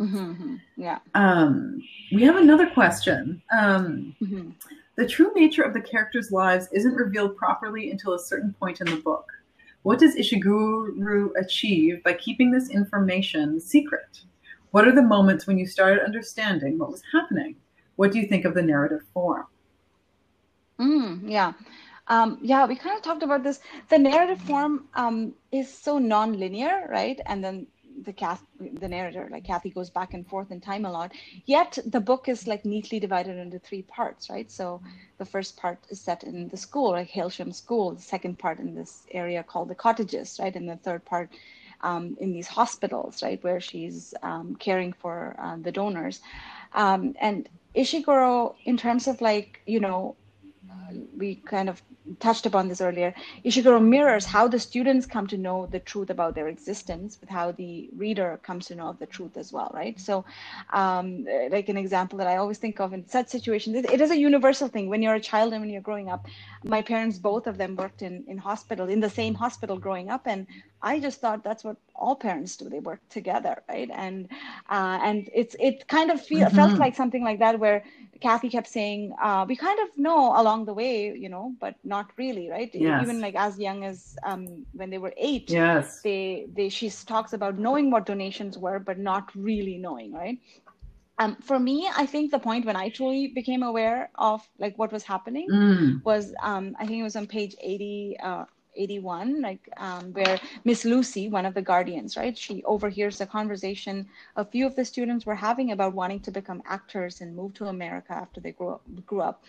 mm-hmm. 0.00 0.16
mm-hmm. 0.16 0.56
yeah 0.76 0.98
um, 1.14 1.82
we 2.12 2.22
have 2.22 2.36
another 2.36 2.68
question 2.70 3.42
um, 3.52 4.16
mm-hmm. 4.22 4.50
the 4.96 5.06
true 5.06 5.32
nature 5.34 5.62
of 5.62 5.74
the 5.74 5.82
characters 5.82 6.32
lives 6.32 6.66
isn't 6.72 6.94
revealed 6.94 7.36
properly 7.36 7.90
until 7.90 8.14
a 8.14 8.18
certain 8.18 8.54
point 8.58 8.80
in 8.80 8.86
the 8.86 8.96
book 8.96 9.26
what 9.82 9.98
does 9.98 10.14
Ishiguro 10.14 11.30
achieve 11.36 12.02
by 12.02 12.12
keeping 12.14 12.50
this 12.50 12.70
information 12.70 13.60
secret? 13.60 14.20
What 14.72 14.86
are 14.86 14.94
the 14.94 15.02
moments 15.02 15.46
when 15.46 15.58
you 15.58 15.66
started 15.66 16.04
understanding 16.04 16.78
what 16.78 16.90
was 16.90 17.02
happening? 17.12 17.56
What 17.96 18.12
do 18.12 18.18
you 18.18 18.26
think 18.26 18.44
of 18.44 18.54
the 18.54 18.62
narrative 18.62 19.02
form? 19.12 19.46
Mm, 20.78 21.22
yeah. 21.28 21.52
Um, 22.08 22.38
yeah, 22.42 22.66
we 22.66 22.76
kind 22.76 22.96
of 22.96 23.02
talked 23.02 23.22
about 23.22 23.42
this. 23.42 23.60
The 23.88 23.98
narrative 23.98 24.40
form 24.42 24.88
um, 24.94 25.34
is 25.52 25.72
so 25.72 25.98
non-linear, 25.98 26.88
right? 26.90 27.20
And 27.26 27.42
then 27.42 27.66
the 28.04 28.12
Kath, 28.12 28.42
the 28.58 28.88
narrator, 28.88 29.28
like 29.30 29.44
Kathy, 29.44 29.70
goes 29.70 29.90
back 29.90 30.14
and 30.14 30.26
forth 30.26 30.50
in 30.50 30.60
time 30.60 30.84
a 30.84 30.92
lot. 30.92 31.12
Yet 31.46 31.78
the 31.86 32.00
book 32.00 32.28
is 32.28 32.46
like 32.46 32.64
neatly 32.64 33.00
divided 33.00 33.36
into 33.36 33.58
three 33.58 33.82
parts, 33.82 34.30
right? 34.30 34.50
So 34.50 34.80
the 35.18 35.24
first 35.24 35.56
part 35.56 35.78
is 35.90 36.00
set 36.00 36.24
in 36.24 36.48
the 36.48 36.56
school, 36.56 36.90
like 36.90 37.10
Hailsham 37.10 37.52
School. 37.54 37.92
The 37.92 38.02
second 38.02 38.38
part 38.38 38.58
in 38.58 38.74
this 38.74 39.06
area 39.12 39.42
called 39.42 39.68
the 39.68 39.74
cottages, 39.74 40.38
right? 40.40 40.54
And 40.54 40.68
the 40.68 40.76
third 40.76 41.04
part 41.04 41.30
um, 41.82 42.16
in 42.20 42.32
these 42.32 42.48
hospitals, 42.48 43.22
right, 43.22 43.42
where 43.42 43.60
she's 43.60 44.14
um, 44.22 44.56
caring 44.56 44.92
for 44.92 45.36
uh, 45.38 45.56
the 45.60 45.72
donors. 45.72 46.20
Um, 46.74 47.14
and 47.20 47.48
Ishiguro, 47.74 48.54
in 48.64 48.76
terms 48.76 49.06
of 49.06 49.20
like, 49.20 49.60
you 49.66 49.80
know, 49.80 50.16
we 51.16 51.36
kind 51.36 51.68
of 51.68 51.82
touched 52.18 52.46
upon 52.46 52.68
this 52.68 52.80
earlier, 52.80 53.14
Ishiguro 53.44 53.82
mirrors 53.82 54.24
how 54.24 54.48
the 54.48 54.58
students 54.58 55.06
come 55.06 55.26
to 55.28 55.36
know 55.36 55.66
the 55.66 55.78
truth 55.78 56.10
about 56.10 56.34
their 56.34 56.48
existence 56.48 57.18
with 57.20 57.28
how 57.28 57.52
the 57.52 57.88
reader 57.96 58.40
comes 58.42 58.66
to 58.66 58.74
know 58.74 58.96
the 58.98 59.06
truth 59.06 59.36
as 59.36 59.52
well, 59.52 59.70
right? 59.74 59.98
So, 60.00 60.24
um, 60.72 61.26
like 61.50 61.68
an 61.68 61.76
example 61.76 62.18
that 62.18 62.26
I 62.26 62.36
always 62.36 62.58
think 62.58 62.80
of 62.80 62.92
in 62.92 63.06
such 63.06 63.28
situations, 63.28 63.76
it, 63.76 63.90
it 63.90 64.00
is 64.00 64.10
a 64.10 64.16
universal 64.16 64.68
thing. 64.68 64.88
When 64.88 65.02
you're 65.02 65.14
a 65.14 65.20
child 65.20 65.52
and 65.52 65.60
when 65.62 65.70
you're 65.70 65.82
growing 65.82 66.08
up, 66.08 66.26
my 66.64 66.82
parents, 66.82 67.18
both 67.18 67.46
of 67.46 67.58
them 67.58 67.76
worked 67.76 68.02
in, 68.02 68.24
in 68.26 68.38
hospital, 68.38 68.88
in 68.88 69.00
the 69.00 69.10
same 69.10 69.34
hospital 69.34 69.78
growing 69.78 70.08
up. 70.10 70.22
And 70.26 70.46
I 70.82 70.98
just 70.98 71.20
thought 71.20 71.44
that's 71.44 71.62
what 71.62 71.76
all 71.94 72.16
parents 72.16 72.56
do. 72.56 72.68
They 72.68 72.80
work 72.80 73.00
together, 73.10 73.62
right? 73.68 73.90
And 73.92 74.28
uh, 74.68 74.98
and 75.02 75.28
it's 75.34 75.54
it 75.60 75.86
kind 75.88 76.10
of 76.10 76.20
feel, 76.20 76.46
mm-hmm. 76.46 76.56
felt 76.56 76.78
like 76.78 76.96
something 76.96 77.22
like 77.22 77.38
that 77.40 77.58
where 77.58 77.84
Kathy 78.20 78.48
kept 78.48 78.68
saying, 78.68 79.14
uh, 79.22 79.44
we 79.48 79.56
kind 79.56 79.78
of 79.80 79.88
know 79.96 80.40
along 80.40 80.66
the 80.66 80.74
way, 80.74 81.14
you 81.16 81.28
know, 81.28 81.54
but 81.60 81.74
not 81.84 82.10
really, 82.16 82.48
right? 82.50 82.70
Yes. 82.74 83.02
Even 83.02 83.20
like 83.20 83.34
as 83.34 83.58
young 83.58 83.84
as 83.84 84.16
um, 84.24 84.66
when 84.72 84.90
they 84.90 84.98
were 84.98 85.12
eight, 85.16 85.50
yes. 85.50 86.00
they 86.02 86.46
they 86.52 86.68
she 86.68 86.90
talks 86.90 87.32
about 87.32 87.58
knowing 87.58 87.90
what 87.90 88.06
donations 88.06 88.58
were, 88.58 88.78
but 88.78 88.98
not 88.98 89.30
really 89.34 89.78
knowing, 89.78 90.12
right? 90.12 90.38
Um, 91.18 91.36
for 91.42 91.58
me, 91.58 91.86
I 91.94 92.06
think 92.06 92.30
the 92.30 92.38
point 92.38 92.64
when 92.64 92.76
I 92.76 92.88
truly 92.88 93.28
became 93.28 93.62
aware 93.62 94.10
of 94.14 94.40
like 94.58 94.78
what 94.78 94.90
was 94.90 95.02
happening 95.02 95.48
mm. 95.50 96.02
was 96.02 96.32
um, 96.42 96.74
I 96.78 96.86
think 96.86 96.98
it 96.98 97.02
was 97.02 97.14
on 97.14 97.26
page 97.26 97.54
80, 97.60 98.16
uh, 98.22 98.44
81, 98.76 99.40
like 99.40 99.68
um, 99.76 100.12
where 100.12 100.38
Miss 100.64 100.84
Lucy, 100.84 101.28
one 101.28 101.46
of 101.46 101.54
the 101.54 101.62
guardians, 101.62 102.16
right, 102.16 102.36
she 102.36 102.62
overhears 102.64 103.20
a 103.20 103.26
conversation 103.26 104.06
a 104.36 104.44
few 104.44 104.66
of 104.66 104.76
the 104.76 104.84
students 104.84 105.26
were 105.26 105.34
having 105.34 105.72
about 105.72 105.94
wanting 105.94 106.20
to 106.20 106.30
become 106.30 106.62
actors 106.66 107.20
and 107.20 107.34
move 107.34 107.54
to 107.54 107.66
America 107.66 108.12
after 108.12 108.40
they 108.40 108.52
grew 108.52 108.70
up. 108.70 108.82
Grew 109.06 109.20
up. 109.20 109.44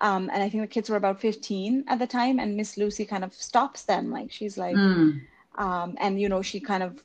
Um, 0.00 0.30
and 0.32 0.42
I 0.42 0.48
think 0.48 0.62
the 0.62 0.68
kids 0.68 0.90
were 0.90 0.96
about 0.96 1.20
15 1.20 1.84
at 1.88 1.98
the 1.98 2.06
time, 2.06 2.38
and 2.38 2.56
Miss 2.56 2.76
Lucy 2.76 3.04
kind 3.04 3.24
of 3.24 3.34
stops 3.34 3.82
them, 3.82 4.10
like 4.10 4.30
she's 4.30 4.56
like, 4.58 4.76
mm. 4.76 5.20
um, 5.56 5.96
and 6.00 6.20
you 6.20 6.28
know, 6.28 6.42
she 6.42 6.60
kind 6.60 6.82
of 6.82 7.02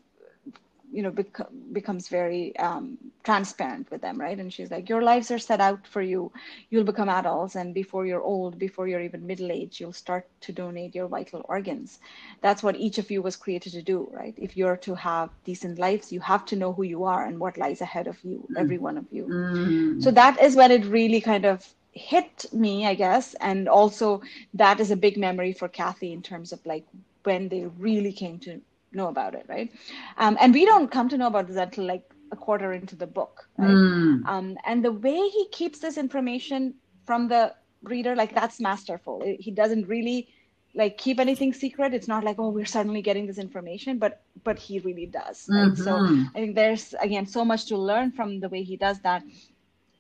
you 0.91 1.01
know 1.03 1.11
bec- 1.11 1.51
becomes 1.73 2.07
very 2.07 2.57
um, 2.57 2.97
transparent 3.23 3.89
with 3.91 4.01
them 4.01 4.19
right? 4.19 4.39
And 4.39 4.51
she's 4.51 4.71
like 4.71 4.89
your 4.89 5.01
lives 5.01 5.31
are 5.31 5.39
set 5.39 5.59
out 5.59 5.85
for 5.87 6.01
you. 6.01 6.31
You'll 6.69 6.83
become 6.83 7.09
adults 7.09 7.55
and 7.55 7.73
before 7.73 8.05
you're 8.05 8.21
old 8.21 8.57
before 8.57 8.87
you're 8.87 9.01
even 9.01 9.27
middle 9.27 9.51
age 9.51 9.79
you'll 9.79 9.93
start 9.93 10.27
to 10.41 10.51
donate 10.51 10.95
your 10.95 11.07
vital 11.07 11.45
organs. 11.49 11.99
That's 12.41 12.63
what 12.63 12.75
each 12.77 12.97
of 12.97 13.11
you 13.11 13.21
was 13.21 13.35
created 13.35 13.73
to 13.73 13.81
do 13.81 14.09
right? 14.11 14.33
If 14.37 14.55
you're 14.55 14.77
to 14.77 14.95
have 14.95 15.29
decent 15.43 15.79
lives 15.79 16.11
you 16.11 16.19
have 16.21 16.45
to 16.45 16.55
know 16.55 16.73
who 16.73 16.83
you 16.83 17.03
are 17.03 17.25
and 17.25 17.39
what 17.39 17.57
lies 17.57 17.81
ahead 17.81 18.07
of 18.07 18.17
you 18.23 18.45
mm. 18.51 18.59
every 18.59 18.77
one 18.77 18.97
of 18.97 19.05
you. 19.11 19.25
Mm. 19.25 20.03
so 20.03 20.11
that 20.11 20.41
is 20.41 20.55
when 20.55 20.71
it 20.71 20.85
really 20.85 21.21
kind 21.21 21.45
of 21.45 21.65
hit 21.91 22.45
me 22.53 22.85
i 22.85 22.93
guess. 22.93 23.33
And 23.41 23.67
also 23.67 24.21
that 24.53 24.79
is 24.79 24.91
a 24.91 24.95
big 24.95 25.17
memory 25.17 25.51
for 25.53 25.67
kathy 25.67 26.13
in 26.13 26.21
terms 26.21 26.51
of 26.51 26.65
like 26.65 26.85
when 27.23 27.49
they 27.49 27.65
really 27.77 28.13
came 28.13 28.39
to 28.39 28.61
know 28.91 29.07
about 29.07 29.35
it, 29.35 29.45
right? 29.47 29.71
Um, 30.17 30.37
and 30.39 30.53
we 30.53 30.65
don't 30.65 30.89
come 30.89 31.09
to 31.09 31.17
know 31.17 31.27
about 31.27 31.47
this 31.47 31.57
until 31.57 31.85
like 31.85 32.03
a 32.31 32.35
quarter 32.35 32.73
into 32.73 32.95
the 32.95 33.07
book, 33.07 33.47
right? 33.57 33.69
Mm. 33.69 34.25
Um, 34.25 34.57
and 34.65 34.83
the 34.83 34.91
way 34.91 35.17
he 35.29 35.47
keeps 35.51 35.79
this 35.79 35.97
information 35.97 36.73
from 37.05 37.27
the 37.27 37.53
reader, 37.83 38.15
like 38.15 38.33
that's 38.33 38.59
masterful. 38.59 39.23
He 39.39 39.51
doesn't 39.51 39.87
really 39.87 40.29
like 40.75 40.97
keep 40.97 41.19
anything 41.19 41.53
secret. 41.53 41.93
It's 41.93 42.07
not 42.07 42.23
like 42.23 42.37
oh 42.39 42.49
we're 42.49 42.65
suddenly 42.65 43.01
getting 43.01 43.25
this 43.25 43.37
information, 43.37 43.97
but 43.97 44.21
but 44.43 44.59
he 44.59 44.79
really 44.79 45.05
does. 45.05 45.47
Right? 45.49 45.71
Mm-hmm. 45.71 45.83
So 45.83 45.95
I 46.35 46.39
think 46.39 46.55
there's 46.55 46.93
again 46.99 47.25
so 47.25 47.45
much 47.45 47.65
to 47.67 47.77
learn 47.77 48.11
from 48.11 48.39
the 48.39 48.49
way 48.49 48.63
he 48.63 48.77
does 48.77 48.99
that. 49.01 49.23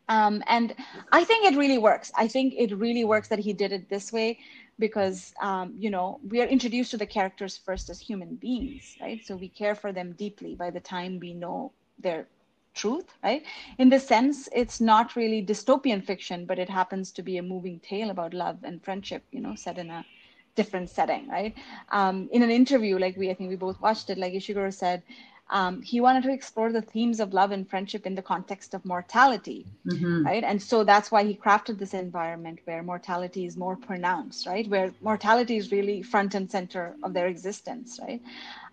Um, 0.09 0.41
and 0.47 0.73
I 1.11 1.25
think 1.25 1.45
it 1.45 1.57
really 1.57 1.77
works. 1.77 2.11
I 2.15 2.27
think 2.29 2.53
it 2.57 2.71
really 2.77 3.03
works 3.03 3.27
that 3.27 3.39
he 3.39 3.51
did 3.51 3.73
it 3.73 3.89
this 3.89 4.13
way 4.13 4.39
because 4.79 5.33
um, 5.41 5.73
you 5.77 5.89
know 5.89 6.19
we 6.27 6.41
are 6.41 6.45
introduced 6.47 6.91
to 6.91 6.97
the 6.97 7.05
characters 7.05 7.57
first 7.57 7.89
as 7.89 7.99
human 8.01 8.35
beings 8.35 8.97
right? 9.01 9.23
So 9.25 9.35
we 9.35 9.49
care 9.49 9.75
for 9.75 9.91
them 9.91 10.13
deeply 10.17 10.55
by 10.55 10.69
the 10.71 10.79
time 10.79 11.19
we 11.19 11.33
know 11.33 11.73
their 11.99 12.27
truth 12.75 13.05
right? 13.23 13.43
In 13.77 13.89
this 13.89 14.07
sense 14.07 14.49
it's 14.53 14.79
not 14.79 15.15
really 15.15 15.45
dystopian 15.45 16.03
fiction 16.03 16.45
but 16.45 16.59
it 16.59 16.69
happens 16.69 17.11
to 17.13 17.23
be 17.23 17.37
a 17.37 17.43
moving 17.43 17.79
tale 17.79 18.09
about 18.09 18.33
love 18.33 18.59
and 18.63 18.83
friendship 18.83 19.23
you 19.31 19.41
know 19.41 19.55
set 19.55 19.77
in 19.77 19.89
a 19.89 20.05
different 20.55 20.89
setting 20.89 21.27
right? 21.27 21.53
Um, 21.91 22.27
in 22.31 22.43
an 22.43 22.49
interview 22.51 22.97
like 22.97 23.17
we 23.17 23.29
i 23.29 23.33
think 23.33 23.49
we 23.49 23.55
both 23.55 23.79
watched 23.81 24.09
it 24.09 24.17
like 24.17 24.33
ishiguro 24.33 24.73
said 24.73 25.03
um, 25.49 25.81
he 25.81 26.01
wanted 26.01 26.23
to 26.23 26.31
explore 26.31 26.71
the 26.71 26.81
themes 26.81 27.19
of 27.19 27.33
love 27.33 27.51
and 27.51 27.69
friendship 27.69 28.05
in 28.05 28.15
the 28.15 28.21
context 28.21 28.73
of 28.73 28.83
mortality 28.85 29.65
mm-hmm. 29.85 30.25
right 30.25 30.43
and 30.43 30.61
so 30.61 30.83
that's 30.83 31.11
why 31.11 31.23
he 31.23 31.35
crafted 31.35 31.77
this 31.77 31.93
environment 31.93 32.59
where 32.65 32.83
mortality 32.83 33.45
is 33.45 33.55
more 33.57 33.75
pronounced 33.75 34.45
right 34.45 34.67
where 34.69 34.91
mortality 35.01 35.57
is 35.57 35.71
really 35.71 36.01
front 36.01 36.35
and 36.35 36.49
center 36.51 36.95
of 37.03 37.13
their 37.13 37.27
existence 37.27 37.99
right 38.01 38.21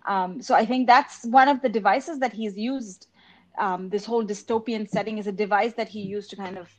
um, 0.07 0.41
so 0.41 0.53
i 0.53 0.65
think 0.65 0.87
that's 0.87 1.25
one 1.25 1.47
of 1.47 1.61
the 1.61 1.69
devices 1.69 2.19
that 2.19 2.33
he's 2.33 2.57
used 2.57 3.07
um, 3.57 3.89
this 3.89 4.05
whole 4.05 4.25
dystopian 4.25 4.89
setting 4.89 5.17
is 5.17 5.27
a 5.27 5.31
device 5.31 5.73
that 5.73 5.87
he 5.87 6.01
used 6.01 6.29
to 6.29 6.35
kind 6.35 6.57
of 6.57 6.69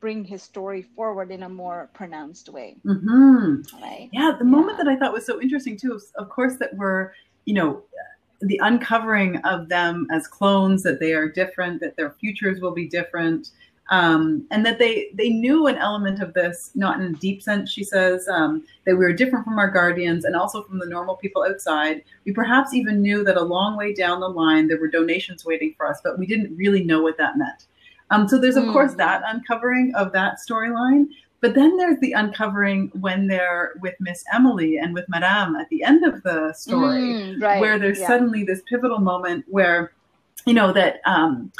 bring 0.00 0.24
his 0.24 0.42
story 0.42 0.82
forward 0.82 1.30
in 1.30 1.44
a 1.44 1.48
more 1.48 1.88
pronounced 1.94 2.48
way 2.48 2.76
mm-hmm. 2.84 3.62
right 3.80 4.10
yeah 4.12 4.32
the 4.38 4.44
moment 4.44 4.76
yeah. 4.76 4.84
that 4.84 4.90
i 4.90 4.96
thought 4.96 5.12
was 5.12 5.24
so 5.24 5.40
interesting 5.40 5.76
too 5.76 5.98
of 6.16 6.28
course 6.28 6.56
that 6.56 6.74
we're 6.74 7.12
you 7.46 7.54
know 7.54 7.82
the 8.46 8.60
uncovering 8.62 9.36
of 9.38 9.68
them 9.68 10.06
as 10.10 10.26
clones, 10.26 10.82
that 10.82 11.00
they 11.00 11.12
are 11.12 11.28
different, 11.28 11.80
that 11.80 11.96
their 11.96 12.10
futures 12.20 12.60
will 12.60 12.72
be 12.72 12.88
different, 12.88 13.50
um, 13.90 14.46
and 14.50 14.64
that 14.64 14.78
they 14.78 15.10
they 15.14 15.30
knew 15.30 15.66
an 15.66 15.76
element 15.76 16.20
of 16.20 16.32
this, 16.32 16.70
not 16.74 17.00
in 17.00 17.14
a 17.14 17.18
deep 17.18 17.42
sense. 17.42 17.70
She 17.70 17.84
says 17.84 18.26
um, 18.28 18.64
that 18.86 18.96
we 18.96 19.04
were 19.04 19.12
different 19.12 19.44
from 19.44 19.58
our 19.58 19.70
guardians 19.70 20.24
and 20.24 20.34
also 20.34 20.62
from 20.62 20.78
the 20.78 20.86
normal 20.86 21.16
people 21.16 21.42
outside. 21.42 22.02
We 22.24 22.32
perhaps 22.32 22.72
even 22.72 23.02
knew 23.02 23.24
that 23.24 23.36
a 23.36 23.42
long 23.42 23.76
way 23.76 23.92
down 23.92 24.20
the 24.20 24.28
line 24.28 24.68
there 24.68 24.80
were 24.80 24.88
donations 24.88 25.44
waiting 25.44 25.74
for 25.76 25.86
us, 25.86 26.00
but 26.02 26.18
we 26.18 26.26
didn't 26.26 26.56
really 26.56 26.82
know 26.82 27.02
what 27.02 27.18
that 27.18 27.36
meant. 27.36 27.66
Um, 28.10 28.28
so 28.28 28.38
there's 28.38 28.56
of 28.56 28.64
mm. 28.64 28.72
course 28.72 28.94
that 28.94 29.22
uncovering 29.26 29.94
of 29.94 30.12
that 30.12 30.36
storyline, 30.38 31.06
but 31.44 31.54
then 31.54 31.76
there's 31.76 32.00
the 32.00 32.12
uncovering 32.12 32.90
when 33.00 33.26
they're 33.26 33.74
with 33.82 33.94
Miss 34.00 34.24
Emily 34.32 34.78
and 34.78 34.94
with 34.94 35.04
Madame 35.10 35.56
at 35.56 35.68
the 35.68 35.82
end 35.82 36.02
of 36.02 36.22
the 36.22 36.54
story, 36.54 37.02
mm, 37.02 37.42
right. 37.42 37.60
where 37.60 37.78
there's 37.78 38.00
yeah. 38.00 38.06
suddenly 38.06 38.44
this 38.44 38.62
pivotal 38.66 38.98
moment 38.98 39.44
where, 39.46 39.92
you 40.46 40.54
know, 40.54 40.72
that 40.72 41.02
um, 41.04 41.52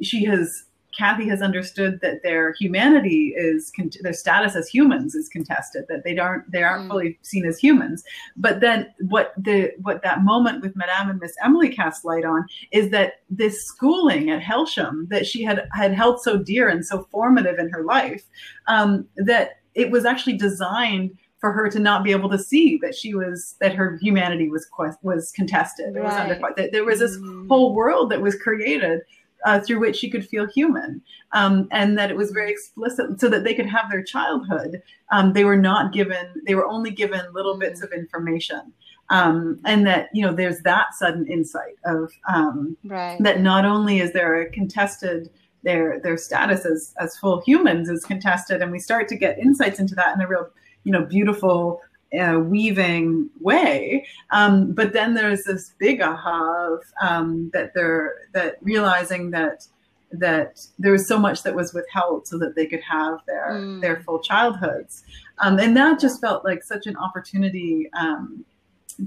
she 0.00 0.24
has 0.24 0.64
Kathy 0.96 1.28
has 1.28 1.42
understood 1.42 2.00
that 2.00 2.22
their 2.22 2.54
humanity 2.54 3.34
is 3.36 3.72
their 4.00 4.12
status 4.12 4.56
as 4.56 4.68
humans 4.68 5.14
is 5.14 5.28
contested 5.28 5.84
that 5.88 6.04
they 6.04 6.16
aren't 6.18 6.50
they 6.50 6.62
aren't 6.62 6.84
mm. 6.84 6.88
fully 6.88 7.18
seen 7.22 7.44
as 7.44 7.58
humans 7.58 8.04
but 8.36 8.60
then 8.60 8.92
what 9.00 9.32
the 9.36 9.72
what 9.82 10.02
that 10.02 10.22
moment 10.22 10.62
with 10.62 10.76
Madame 10.76 11.10
and 11.10 11.20
Miss 11.20 11.34
Emily 11.44 11.68
cast 11.68 12.04
light 12.04 12.24
on 12.24 12.46
is 12.72 12.90
that 12.90 13.20
this 13.28 13.64
schooling 13.64 14.30
at 14.30 14.42
Hailsham 14.42 15.08
that 15.08 15.26
she 15.26 15.42
had 15.42 15.68
had 15.72 15.92
held 15.92 16.20
so 16.20 16.36
dear 16.36 16.68
and 16.68 16.84
so 16.84 17.06
formative 17.10 17.58
in 17.58 17.68
her 17.70 17.84
life 17.84 18.24
um, 18.66 19.06
that 19.16 19.60
it 19.74 19.90
was 19.90 20.04
actually 20.04 20.36
designed 20.36 21.16
for 21.38 21.52
her 21.52 21.68
to 21.68 21.78
not 21.78 22.02
be 22.02 22.10
able 22.10 22.30
to 22.30 22.38
see 22.38 22.78
that 22.82 22.94
she 22.94 23.14
was 23.14 23.56
that 23.60 23.74
her 23.74 23.98
humanity 24.00 24.48
was 24.48 24.66
was 25.02 25.30
contested. 25.32 25.94
Right. 25.94 26.04
was 26.04 26.14
under 26.14 26.40
that 26.56 26.72
there 26.72 26.84
was 26.84 26.98
this 26.98 27.16
mm. 27.18 27.46
whole 27.48 27.74
world 27.74 28.10
that 28.10 28.22
was 28.22 28.34
created 28.36 29.02
uh, 29.44 29.60
through 29.60 29.80
which 29.80 29.96
she 29.96 30.10
could 30.10 30.26
feel 30.26 30.46
human, 30.46 31.02
um, 31.32 31.68
and 31.70 31.98
that 31.98 32.10
it 32.10 32.16
was 32.16 32.30
very 32.30 32.50
explicit, 32.50 33.20
so 33.20 33.28
that 33.28 33.44
they 33.44 33.54
could 33.54 33.66
have 33.66 33.90
their 33.90 34.02
childhood. 34.02 34.82
Um, 35.12 35.32
they 35.32 35.44
were 35.44 35.56
not 35.56 35.92
given; 35.92 36.26
they 36.46 36.54
were 36.54 36.66
only 36.66 36.90
given 36.90 37.32
little 37.32 37.58
bits 37.58 37.82
of 37.82 37.92
information, 37.92 38.72
um, 39.10 39.60
and 39.64 39.86
that 39.86 40.08
you 40.12 40.22
know 40.22 40.32
there's 40.32 40.60
that 40.60 40.94
sudden 40.94 41.26
insight 41.26 41.76
of 41.84 42.12
um, 42.32 42.76
right. 42.84 43.22
that 43.22 43.40
not 43.40 43.64
only 43.64 44.00
is 44.00 44.12
there 44.12 44.40
a 44.40 44.50
contested 44.50 45.30
their 45.62 46.00
their 46.00 46.16
status 46.16 46.64
as 46.64 46.94
as 46.98 47.16
full 47.18 47.42
humans 47.42 47.88
is 47.88 48.04
contested, 48.04 48.62
and 48.62 48.72
we 48.72 48.78
start 48.78 49.08
to 49.08 49.16
get 49.16 49.38
insights 49.38 49.80
into 49.80 49.94
that 49.94 50.14
in 50.14 50.20
a 50.20 50.26
real 50.26 50.48
you 50.84 50.92
know 50.92 51.04
beautiful 51.04 51.80
uh, 52.18 52.38
weaving 52.38 53.30
way. 53.40 54.06
Um, 54.30 54.72
but 54.72 54.92
then 54.92 55.14
there's 55.14 55.44
this 55.44 55.74
big 55.78 56.00
aha 56.00 56.68
of 56.72 56.84
um, 57.00 57.50
that 57.52 57.72
they're 57.74 58.14
that 58.32 58.56
realizing 58.62 59.30
that 59.30 59.66
that 60.12 60.64
there 60.78 60.92
was 60.92 61.08
so 61.08 61.18
much 61.18 61.42
that 61.42 61.54
was 61.54 61.74
withheld 61.74 62.26
so 62.28 62.38
that 62.38 62.54
they 62.54 62.66
could 62.66 62.82
have 62.82 63.18
their 63.26 63.52
mm. 63.54 63.80
their 63.80 64.00
full 64.00 64.20
childhoods, 64.20 65.04
um, 65.38 65.58
and 65.58 65.76
that 65.76 65.98
just 65.98 66.20
felt 66.20 66.44
like 66.44 66.62
such 66.62 66.86
an 66.86 66.96
opportunity. 66.96 67.90
Um, 67.92 68.44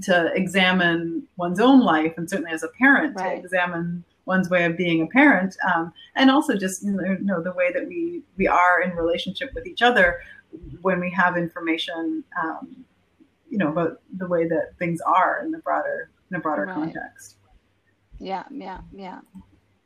to 0.02 0.30
examine 0.34 1.26
one's 1.36 1.58
own 1.58 1.80
life 1.80 2.14
and 2.16 2.30
certainly 2.30 2.52
as 2.52 2.62
a 2.62 2.68
parent 2.78 3.16
right. 3.16 3.34
to 3.34 3.42
examine 3.42 4.04
one's 4.24 4.48
way 4.48 4.64
of 4.64 4.76
being 4.76 5.02
a 5.02 5.06
parent 5.06 5.56
um, 5.74 5.92
and 6.14 6.30
also 6.30 6.56
just 6.56 6.84
you 6.84 6.92
know 7.22 7.42
the 7.42 7.50
way 7.54 7.72
that 7.72 7.88
we 7.88 8.22
we 8.36 8.46
are 8.46 8.80
in 8.82 8.94
relationship 8.94 9.52
with 9.52 9.66
each 9.66 9.82
other 9.82 10.20
when 10.82 11.00
we 11.00 11.10
have 11.10 11.36
information 11.36 12.22
um, 12.40 12.84
you 13.50 13.58
know 13.58 13.68
about 13.68 14.00
the 14.16 14.26
way 14.26 14.48
that 14.48 14.76
things 14.78 15.00
are 15.00 15.42
in 15.44 15.50
the 15.50 15.58
broader 15.58 16.10
in 16.30 16.36
a 16.36 16.40
broader 16.40 16.64
right. 16.64 16.74
context. 16.74 17.36
Yeah 18.18 18.44
yeah 18.50 18.80
yeah. 18.92 19.20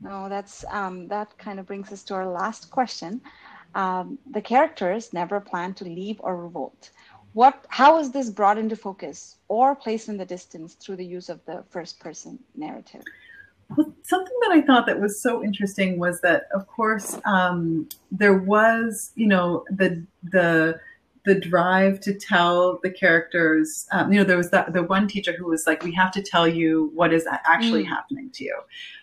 No 0.01 0.29
that's 0.29 0.65
um, 0.71 1.09
that 1.09 1.37
kind 1.39 1.59
of 1.59 1.67
brings 1.67 1.91
us 1.93 2.03
to 2.05 2.15
our 2.15 2.27
last 2.27 2.71
question. 2.71 3.21
Um, 3.75 4.19
the 4.31 4.41
characters 4.41 5.13
never 5.13 5.41
plan 5.41 5.75
to 5.75 5.85
leave 5.85 6.21
or 6.21 6.37
revolt. 6.37 6.91
What 7.33 7.67
how 7.69 7.99
is 7.99 8.13
this 8.13 8.31
brought 8.31 8.59
into 8.59 8.77
focus 8.77 9.37
or 9.49 9.75
placed 9.75 10.09
in 10.09 10.17
the 10.17 10.25
distance 10.25 10.75
through 10.75 10.97
the 10.97 11.07
use 11.07 11.29
of 11.29 11.45
the 11.47 11.65
first 11.71 11.99
person 11.99 12.39
narrative? 12.55 13.03
Well, 13.77 13.93
something 14.03 14.35
that 14.43 14.53
I 14.53 14.61
thought 14.61 14.87
that 14.87 15.01
was 15.01 15.21
so 15.21 15.43
interesting 15.43 15.99
was 15.99 16.21
that, 16.21 16.49
of 16.53 16.67
course, 16.67 17.19
um, 17.25 17.89
there 18.11 18.37
was, 18.39 19.13
you 19.17 19.27
know, 19.27 19.65
the 19.71 20.07
the 20.23 20.79
the 21.25 21.35
drive 21.35 22.01
to 22.01 22.15
tell 22.15 22.79
the 22.83 22.91
characters. 22.91 23.87
Um, 23.93 24.13
you 24.13 24.19
know, 24.19 24.25
there 24.25 24.37
was 24.37 24.51
that 24.51 24.73
the 24.73 24.83
one 24.83 25.09
teacher 25.09 25.35
who 25.37 25.47
was 25.47 25.65
like, 25.67 25.83
"We 25.83 25.93
have 25.95 26.13
to 26.13 26.23
tell 26.23 26.47
you 26.47 26.91
what 26.95 27.13
is 27.13 27.27
actually 27.31 27.85
mm. 27.85 27.89
happening 27.89 28.31
to 28.35 28.45
you." 28.45 28.59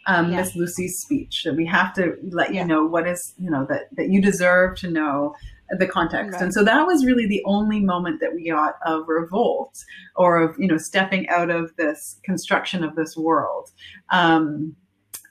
Um, 0.08 0.32
yeah. 0.32 0.38
Miss 0.38 0.56
Lucy's 0.56 1.00
speech 1.00 1.44
that 1.44 1.56
we 1.56 1.66
have 1.66 1.94
to 1.96 2.16
let 2.30 2.54
yeah. 2.54 2.62
you 2.62 2.68
know 2.68 2.86
what 2.86 3.08
is, 3.08 3.34
you 3.38 3.50
know, 3.50 3.66
that 3.70 3.88
that 3.96 4.10
you 4.10 4.22
deserve 4.22 4.78
to 4.78 4.90
know 4.90 5.36
the 5.78 5.88
context. 5.88 6.34
Right. 6.34 6.42
And 6.42 6.54
so 6.54 6.64
that 6.64 6.86
was 6.86 7.06
really 7.06 7.26
the 7.26 7.42
only 7.46 7.80
moment 7.80 8.20
that 8.20 8.34
we 8.36 8.50
got 8.50 8.76
of 8.86 9.08
revolt 9.08 9.84
or 10.16 10.42
of, 10.42 10.56
you 10.60 10.68
know, 10.68 10.78
stepping 10.78 11.28
out 11.30 11.50
of 11.50 11.76
this 11.78 12.20
construction 12.24 12.84
of 12.84 12.96
this 12.96 13.16
world 13.16 13.72
um, 14.10 14.76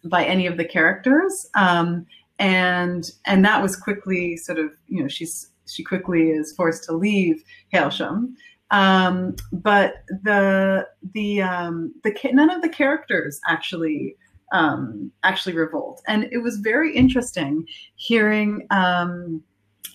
by 0.05 0.25
any 0.25 0.47
of 0.47 0.57
the 0.57 0.65
characters. 0.65 1.47
Um, 1.55 2.07
and 2.39 3.11
and 3.27 3.45
that 3.45 3.63
was 3.63 3.77
quickly 3.77 4.37
sort 4.39 4.59
of, 4.59 4.71
you 4.89 5.03
know, 5.03 5.09
she's 5.09 5.50
she 5.73 5.85
quickly 5.85 6.31
is 6.31 6.53
forced 6.53 6.85
to 6.85 6.93
leave 6.93 7.43
Hailsham. 7.73 8.35
Um, 8.71 9.35
but 9.53 10.05
the 10.23 10.87
the 11.13 11.43
um, 11.43 11.93
the 12.05 12.15
none 12.33 12.51
of 12.51 12.63
the 12.63 12.69
characters 12.69 13.41
actually 13.49 14.17
um, 14.53 15.11
actually 15.25 15.55
revolt, 15.55 16.03
and 16.07 16.29
it 16.31 16.39
was 16.39 16.59
very 16.59 16.95
interesting 16.95 17.67
hearing 17.97 18.67
um, 18.71 19.43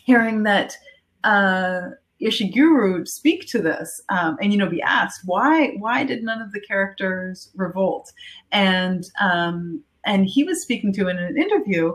hearing 0.03 0.43
that 0.43 0.75
uh, 1.23 1.81
Ishiguro 2.21 3.07
speak 3.07 3.47
to 3.47 3.61
this 3.61 4.01
um, 4.09 4.37
and 4.41 4.51
you 4.51 4.57
know 4.57 4.69
be 4.69 4.81
asked 4.81 5.21
why 5.25 5.75
why 5.77 6.03
did 6.03 6.23
none 6.23 6.41
of 6.41 6.51
the 6.51 6.61
characters 6.61 7.51
revolt 7.55 8.11
and 8.51 9.05
um, 9.21 9.81
and 10.05 10.25
he 10.25 10.43
was 10.43 10.61
speaking 10.61 10.91
to 10.93 11.07
in 11.07 11.17
an 11.17 11.37
interview 11.37 11.93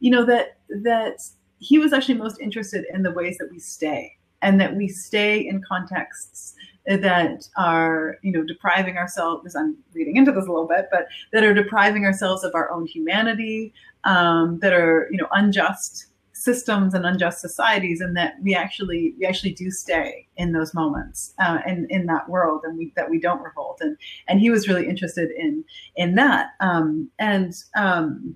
you 0.00 0.10
know 0.10 0.24
that 0.24 0.58
that 0.82 1.20
he 1.60 1.78
was 1.78 1.92
actually 1.92 2.14
most 2.14 2.40
interested 2.40 2.84
in 2.92 3.02
the 3.02 3.12
ways 3.12 3.38
that 3.38 3.48
we 3.50 3.58
stay 3.58 4.16
and 4.42 4.60
that 4.60 4.74
we 4.74 4.88
stay 4.88 5.38
in 5.38 5.62
contexts 5.62 6.54
that 6.86 7.46
are 7.56 8.16
you 8.22 8.32
know 8.32 8.42
depriving 8.42 8.96
ourselves 8.96 9.42
because 9.42 9.54
i'm 9.54 9.76
reading 9.92 10.16
into 10.16 10.32
this 10.32 10.46
a 10.46 10.48
little 10.48 10.66
bit 10.66 10.88
but 10.90 11.06
that 11.32 11.44
are 11.44 11.54
depriving 11.54 12.04
ourselves 12.04 12.42
of 12.42 12.54
our 12.54 12.70
own 12.70 12.86
humanity 12.86 13.72
um, 14.04 14.58
that 14.60 14.72
are 14.72 15.08
you 15.10 15.18
know 15.18 15.28
unjust 15.32 16.06
systems 16.40 16.94
and 16.94 17.04
unjust 17.04 17.38
societies 17.40 18.00
and 18.00 18.16
that 18.16 18.34
we 18.42 18.54
actually 18.54 19.14
we 19.18 19.26
actually 19.26 19.52
do 19.52 19.70
stay 19.70 20.26
in 20.38 20.52
those 20.52 20.72
moments 20.72 21.34
uh, 21.38 21.58
and 21.66 21.88
in 21.90 22.06
that 22.06 22.26
world 22.30 22.62
and 22.64 22.78
we 22.78 22.92
that 22.96 23.10
we 23.10 23.20
don't 23.20 23.42
revolt. 23.42 23.78
And 23.80 23.96
and 24.26 24.40
he 24.40 24.48
was 24.50 24.66
really 24.66 24.88
interested 24.88 25.30
in 25.32 25.62
in 25.96 26.14
that. 26.14 26.52
Um, 26.60 27.10
and 27.18 27.54
um, 27.76 28.34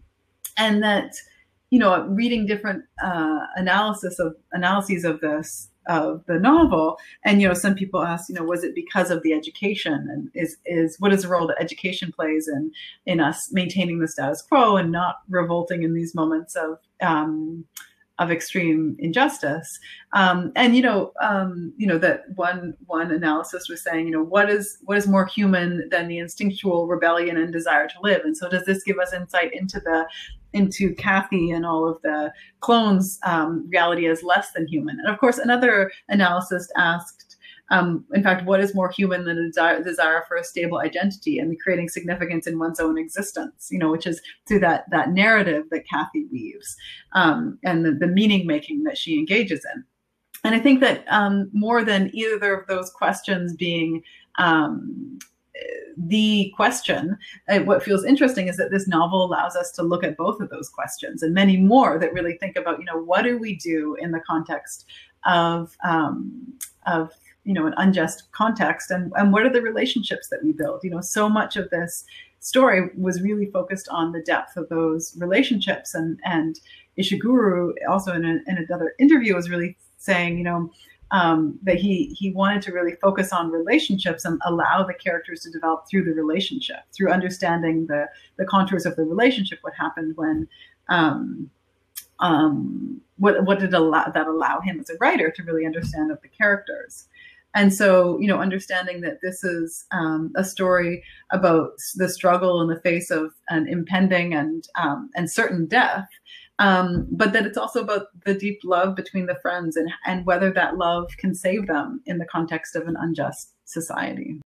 and 0.58 0.82
that 0.82 1.14
you 1.74 1.80
know 1.80 2.06
reading 2.06 2.46
different 2.46 2.84
uh, 3.02 3.40
analysis 3.56 4.20
of 4.20 4.36
analyses 4.52 5.04
of 5.04 5.20
this 5.20 5.70
of 5.88 6.24
the 6.26 6.38
novel 6.38 6.96
and 7.24 7.42
you 7.42 7.48
know 7.48 7.52
some 7.52 7.74
people 7.74 8.00
ask 8.00 8.28
you 8.28 8.34
know 8.36 8.44
was 8.44 8.62
it 8.62 8.76
because 8.76 9.10
of 9.10 9.20
the 9.24 9.32
education 9.32 10.06
and 10.12 10.30
is 10.34 10.56
is 10.66 10.96
what 11.00 11.12
is 11.12 11.22
the 11.22 11.28
role 11.28 11.48
that 11.48 11.60
education 11.60 12.12
plays 12.12 12.46
in 12.46 12.70
in 13.06 13.18
us 13.18 13.52
maintaining 13.52 13.98
the 13.98 14.06
status 14.06 14.40
quo 14.40 14.76
and 14.76 14.92
not 14.92 15.16
revolting 15.28 15.82
in 15.82 15.94
these 15.94 16.14
moments 16.14 16.54
of 16.54 16.78
um, 17.02 17.64
of 18.20 18.30
extreme 18.30 18.96
injustice. 19.00 19.80
Um, 20.12 20.52
and 20.54 20.76
you 20.76 20.82
know, 20.82 21.12
um, 21.20 21.72
you 21.76 21.86
know 21.86 21.98
that 21.98 22.22
one 22.36 22.74
one 22.86 23.10
analysis 23.10 23.68
was 23.68 23.82
saying, 23.82 24.06
you 24.06 24.12
know, 24.12 24.22
what 24.22 24.48
is 24.48 24.78
what 24.82 24.96
is 24.96 25.08
more 25.08 25.26
human 25.26 25.88
than 25.88 26.06
the 26.06 26.18
instinctual 26.18 26.86
rebellion 26.86 27.36
and 27.36 27.52
desire 27.52 27.88
to 27.88 28.00
live? 28.02 28.22
And 28.24 28.36
so, 28.36 28.48
does 28.48 28.64
this 28.66 28.84
give 28.84 28.98
us 28.98 29.12
insight 29.12 29.52
into 29.52 29.80
the 29.80 30.06
into 30.54 30.94
Kathy 30.94 31.50
and 31.50 31.66
all 31.66 31.86
of 31.88 32.00
the 32.02 32.32
clones' 32.60 33.18
um, 33.24 33.68
reality 33.68 34.06
is 34.06 34.22
less 34.22 34.52
than 34.52 34.66
human? 34.66 34.98
And 34.98 35.08
of 35.08 35.18
course, 35.18 35.38
another 35.38 35.92
analyst 36.08 36.72
asked 36.76 37.24
um, 37.70 38.04
in 38.12 38.22
fact, 38.22 38.44
what 38.44 38.60
is 38.60 38.74
more 38.74 38.90
human 38.90 39.24
than 39.24 39.38
a 39.38 39.46
desire, 39.46 39.82
desire, 39.82 40.24
for 40.28 40.36
a 40.36 40.44
stable 40.44 40.80
identity 40.80 41.38
and 41.38 41.58
creating 41.60 41.88
significance 41.88 42.46
in 42.46 42.58
one's 42.58 42.78
own 42.78 42.98
existence? 42.98 43.68
You 43.70 43.78
know, 43.78 43.90
which 43.90 44.06
is 44.06 44.20
through 44.46 44.60
that 44.60 44.84
that 44.90 45.10
narrative 45.12 45.64
that 45.70 45.88
Kathy 45.88 46.26
weaves 46.30 46.76
um, 47.12 47.58
and 47.64 47.84
the, 47.84 47.92
the 47.92 48.06
meaning 48.06 48.46
making 48.46 48.84
that 48.84 48.98
she 48.98 49.18
engages 49.18 49.66
in. 49.74 49.84
And 50.44 50.54
I 50.54 50.60
think 50.60 50.80
that 50.80 51.06
um, 51.08 51.50
more 51.54 51.82
than 51.82 52.10
either 52.12 52.54
of 52.54 52.66
those 52.66 52.90
questions 52.90 53.54
being 53.54 54.02
um, 54.36 55.18
the 55.96 56.52
question. 56.56 57.16
Uh, 57.48 57.60
what 57.60 57.82
feels 57.82 58.04
interesting 58.04 58.48
is 58.48 58.56
that 58.56 58.70
this 58.70 58.88
novel 58.88 59.24
allows 59.24 59.54
us 59.56 59.70
to 59.72 59.82
look 59.82 60.02
at 60.02 60.16
both 60.16 60.40
of 60.40 60.50
those 60.50 60.68
questions 60.68 61.22
and 61.22 61.32
many 61.32 61.56
more 61.56 61.98
that 61.98 62.12
really 62.12 62.36
think 62.38 62.56
about, 62.56 62.78
you 62.78 62.84
know, 62.84 63.00
what 63.00 63.22
do 63.22 63.38
we 63.38 63.56
do 63.56 63.96
in 64.00 64.10
the 64.10 64.20
context 64.20 64.86
of 65.24 65.76
um, 65.84 66.54
of 66.86 67.10
you 67.44 67.52
know 67.52 67.66
an 67.66 67.74
unjust 67.76 68.30
context 68.32 68.90
and 68.90 69.12
and 69.16 69.32
what 69.32 69.44
are 69.44 69.52
the 69.52 69.60
relationships 69.60 70.28
that 70.28 70.42
we 70.42 70.52
build 70.52 70.80
you 70.82 70.90
know 70.90 71.00
so 71.00 71.28
much 71.28 71.56
of 71.56 71.68
this 71.70 72.04
story 72.40 72.90
was 72.96 73.22
really 73.22 73.46
focused 73.46 73.88
on 73.90 74.12
the 74.12 74.22
depth 74.22 74.56
of 74.56 74.68
those 74.68 75.16
relationships 75.18 75.94
and 75.94 76.18
and 76.24 76.60
ishiguro 76.98 77.72
also 77.88 78.12
in, 78.12 78.24
a, 78.24 78.50
in 78.50 78.58
another 78.68 78.94
interview 78.98 79.34
was 79.34 79.50
really 79.50 79.76
saying 79.98 80.38
you 80.38 80.44
know 80.44 80.70
um, 81.10 81.58
that 81.62 81.76
he 81.76 82.14
he 82.18 82.32
wanted 82.32 82.62
to 82.62 82.72
really 82.72 82.96
focus 82.96 83.32
on 83.32 83.50
relationships 83.50 84.24
and 84.24 84.40
allow 84.44 84.84
the 84.84 84.94
characters 84.94 85.40
to 85.40 85.50
develop 85.50 85.84
through 85.88 86.04
the 86.04 86.12
relationship 86.12 86.80
through 86.92 87.10
understanding 87.10 87.86
the 87.86 88.06
the 88.36 88.44
contours 88.46 88.86
of 88.86 88.96
the 88.96 89.04
relationship 89.04 89.58
what 89.62 89.74
happened 89.74 90.16
when 90.16 90.48
um, 90.88 91.50
um, 92.20 93.00
what 93.18 93.44
what 93.44 93.58
did 93.60 93.74
allow 93.74 94.04
that 94.08 94.26
allow 94.26 94.60
him 94.60 94.80
as 94.80 94.90
a 94.90 94.96
writer 95.00 95.30
to 95.30 95.42
really 95.42 95.66
understand 95.66 96.10
of 96.10 96.20
the 96.22 96.28
characters. 96.28 97.08
And 97.56 97.72
so, 97.72 98.18
you 98.18 98.26
know, 98.26 98.40
understanding 98.40 99.00
that 99.02 99.20
this 99.22 99.44
is 99.44 99.86
um, 99.92 100.32
a 100.34 100.42
story 100.42 101.04
about 101.30 101.74
the 101.94 102.08
struggle 102.08 102.60
in 102.60 102.68
the 102.68 102.80
face 102.80 103.12
of 103.12 103.32
an 103.48 103.68
impending 103.68 104.34
and 104.34 104.66
um, 104.74 105.10
and 105.14 105.30
certain 105.30 105.66
death, 105.66 106.08
um, 106.58 107.06
but 107.10 107.32
that 107.32 107.46
it's 107.46 107.58
also 107.58 107.82
about 107.82 108.06
the 108.24 108.34
deep 108.34 108.60
love 108.64 108.94
between 108.94 109.26
the 109.26 109.34
friends 109.36 109.76
and 109.76 109.90
and 110.06 110.24
whether 110.26 110.52
that 110.52 110.76
love 110.76 111.10
can 111.18 111.34
save 111.34 111.66
them 111.66 112.00
in 112.06 112.18
the 112.18 112.26
context 112.26 112.76
of 112.76 112.86
an 112.86 112.96
unjust 112.98 113.54
society. 113.64 114.40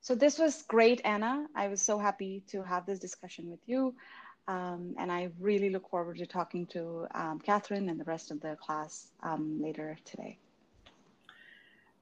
So 0.00 0.14
this 0.14 0.38
was 0.38 0.62
great, 0.62 1.02
Anna. 1.04 1.46
I 1.54 1.68
was 1.68 1.82
so 1.82 1.98
happy 1.98 2.42
to 2.48 2.62
have 2.62 2.86
this 2.86 2.98
discussion 2.98 3.50
with 3.50 3.60
you. 3.66 3.94
Um, 4.46 4.94
and 4.98 5.12
I 5.12 5.28
really 5.38 5.68
look 5.68 5.90
forward 5.90 6.16
to 6.16 6.26
talking 6.26 6.66
to 6.68 7.06
um, 7.14 7.38
Catherine 7.40 7.90
and 7.90 8.00
the 8.00 8.04
rest 8.04 8.30
of 8.30 8.40
the 8.40 8.56
class 8.56 9.10
um, 9.22 9.60
later 9.60 9.98
today. 10.06 10.38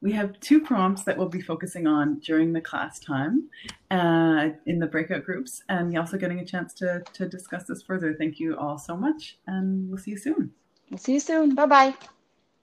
We 0.03 0.13
have 0.13 0.39
two 0.41 0.61
prompts 0.61 1.05
that 1.05 1.17
we'll 1.17 1.29
be 1.29 1.41
focusing 1.41 1.87
on 1.87 2.21
during 2.21 2.53
the 2.53 2.61
class 2.61 2.99
time 2.99 3.49
uh, 3.91 4.51
in 4.67 4.79
the 4.79 4.87
breakout 4.87 5.25
groups, 5.25 5.63
and 5.69 5.93
you're 5.93 6.03
also 6.03 6.19
getting 6.19 6.41
a 6.41 6.45
chance 6.45 6.75
to, 6.75 7.03
to 7.15 7.29
discuss 7.29 7.65
this 7.65 7.83
further. 7.83 8.15
Thank 8.15 8.39
you 8.39 8.57
all 8.57 8.79
so 8.79 8.97
much, 8.97 9.39
and 9.47 9.89
we'll 9.89 9.99
see 9.99 10.13
you 10.13 10.19
soon. 10.19 10.53
We'll 10.91 10.99
see 10.99 11.15
you 11.15 11.21
soon. 11.21 11.55
Bye-bye. 11.55 11.95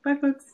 Bye, 0.04 0.16
folks. 0.16 0.53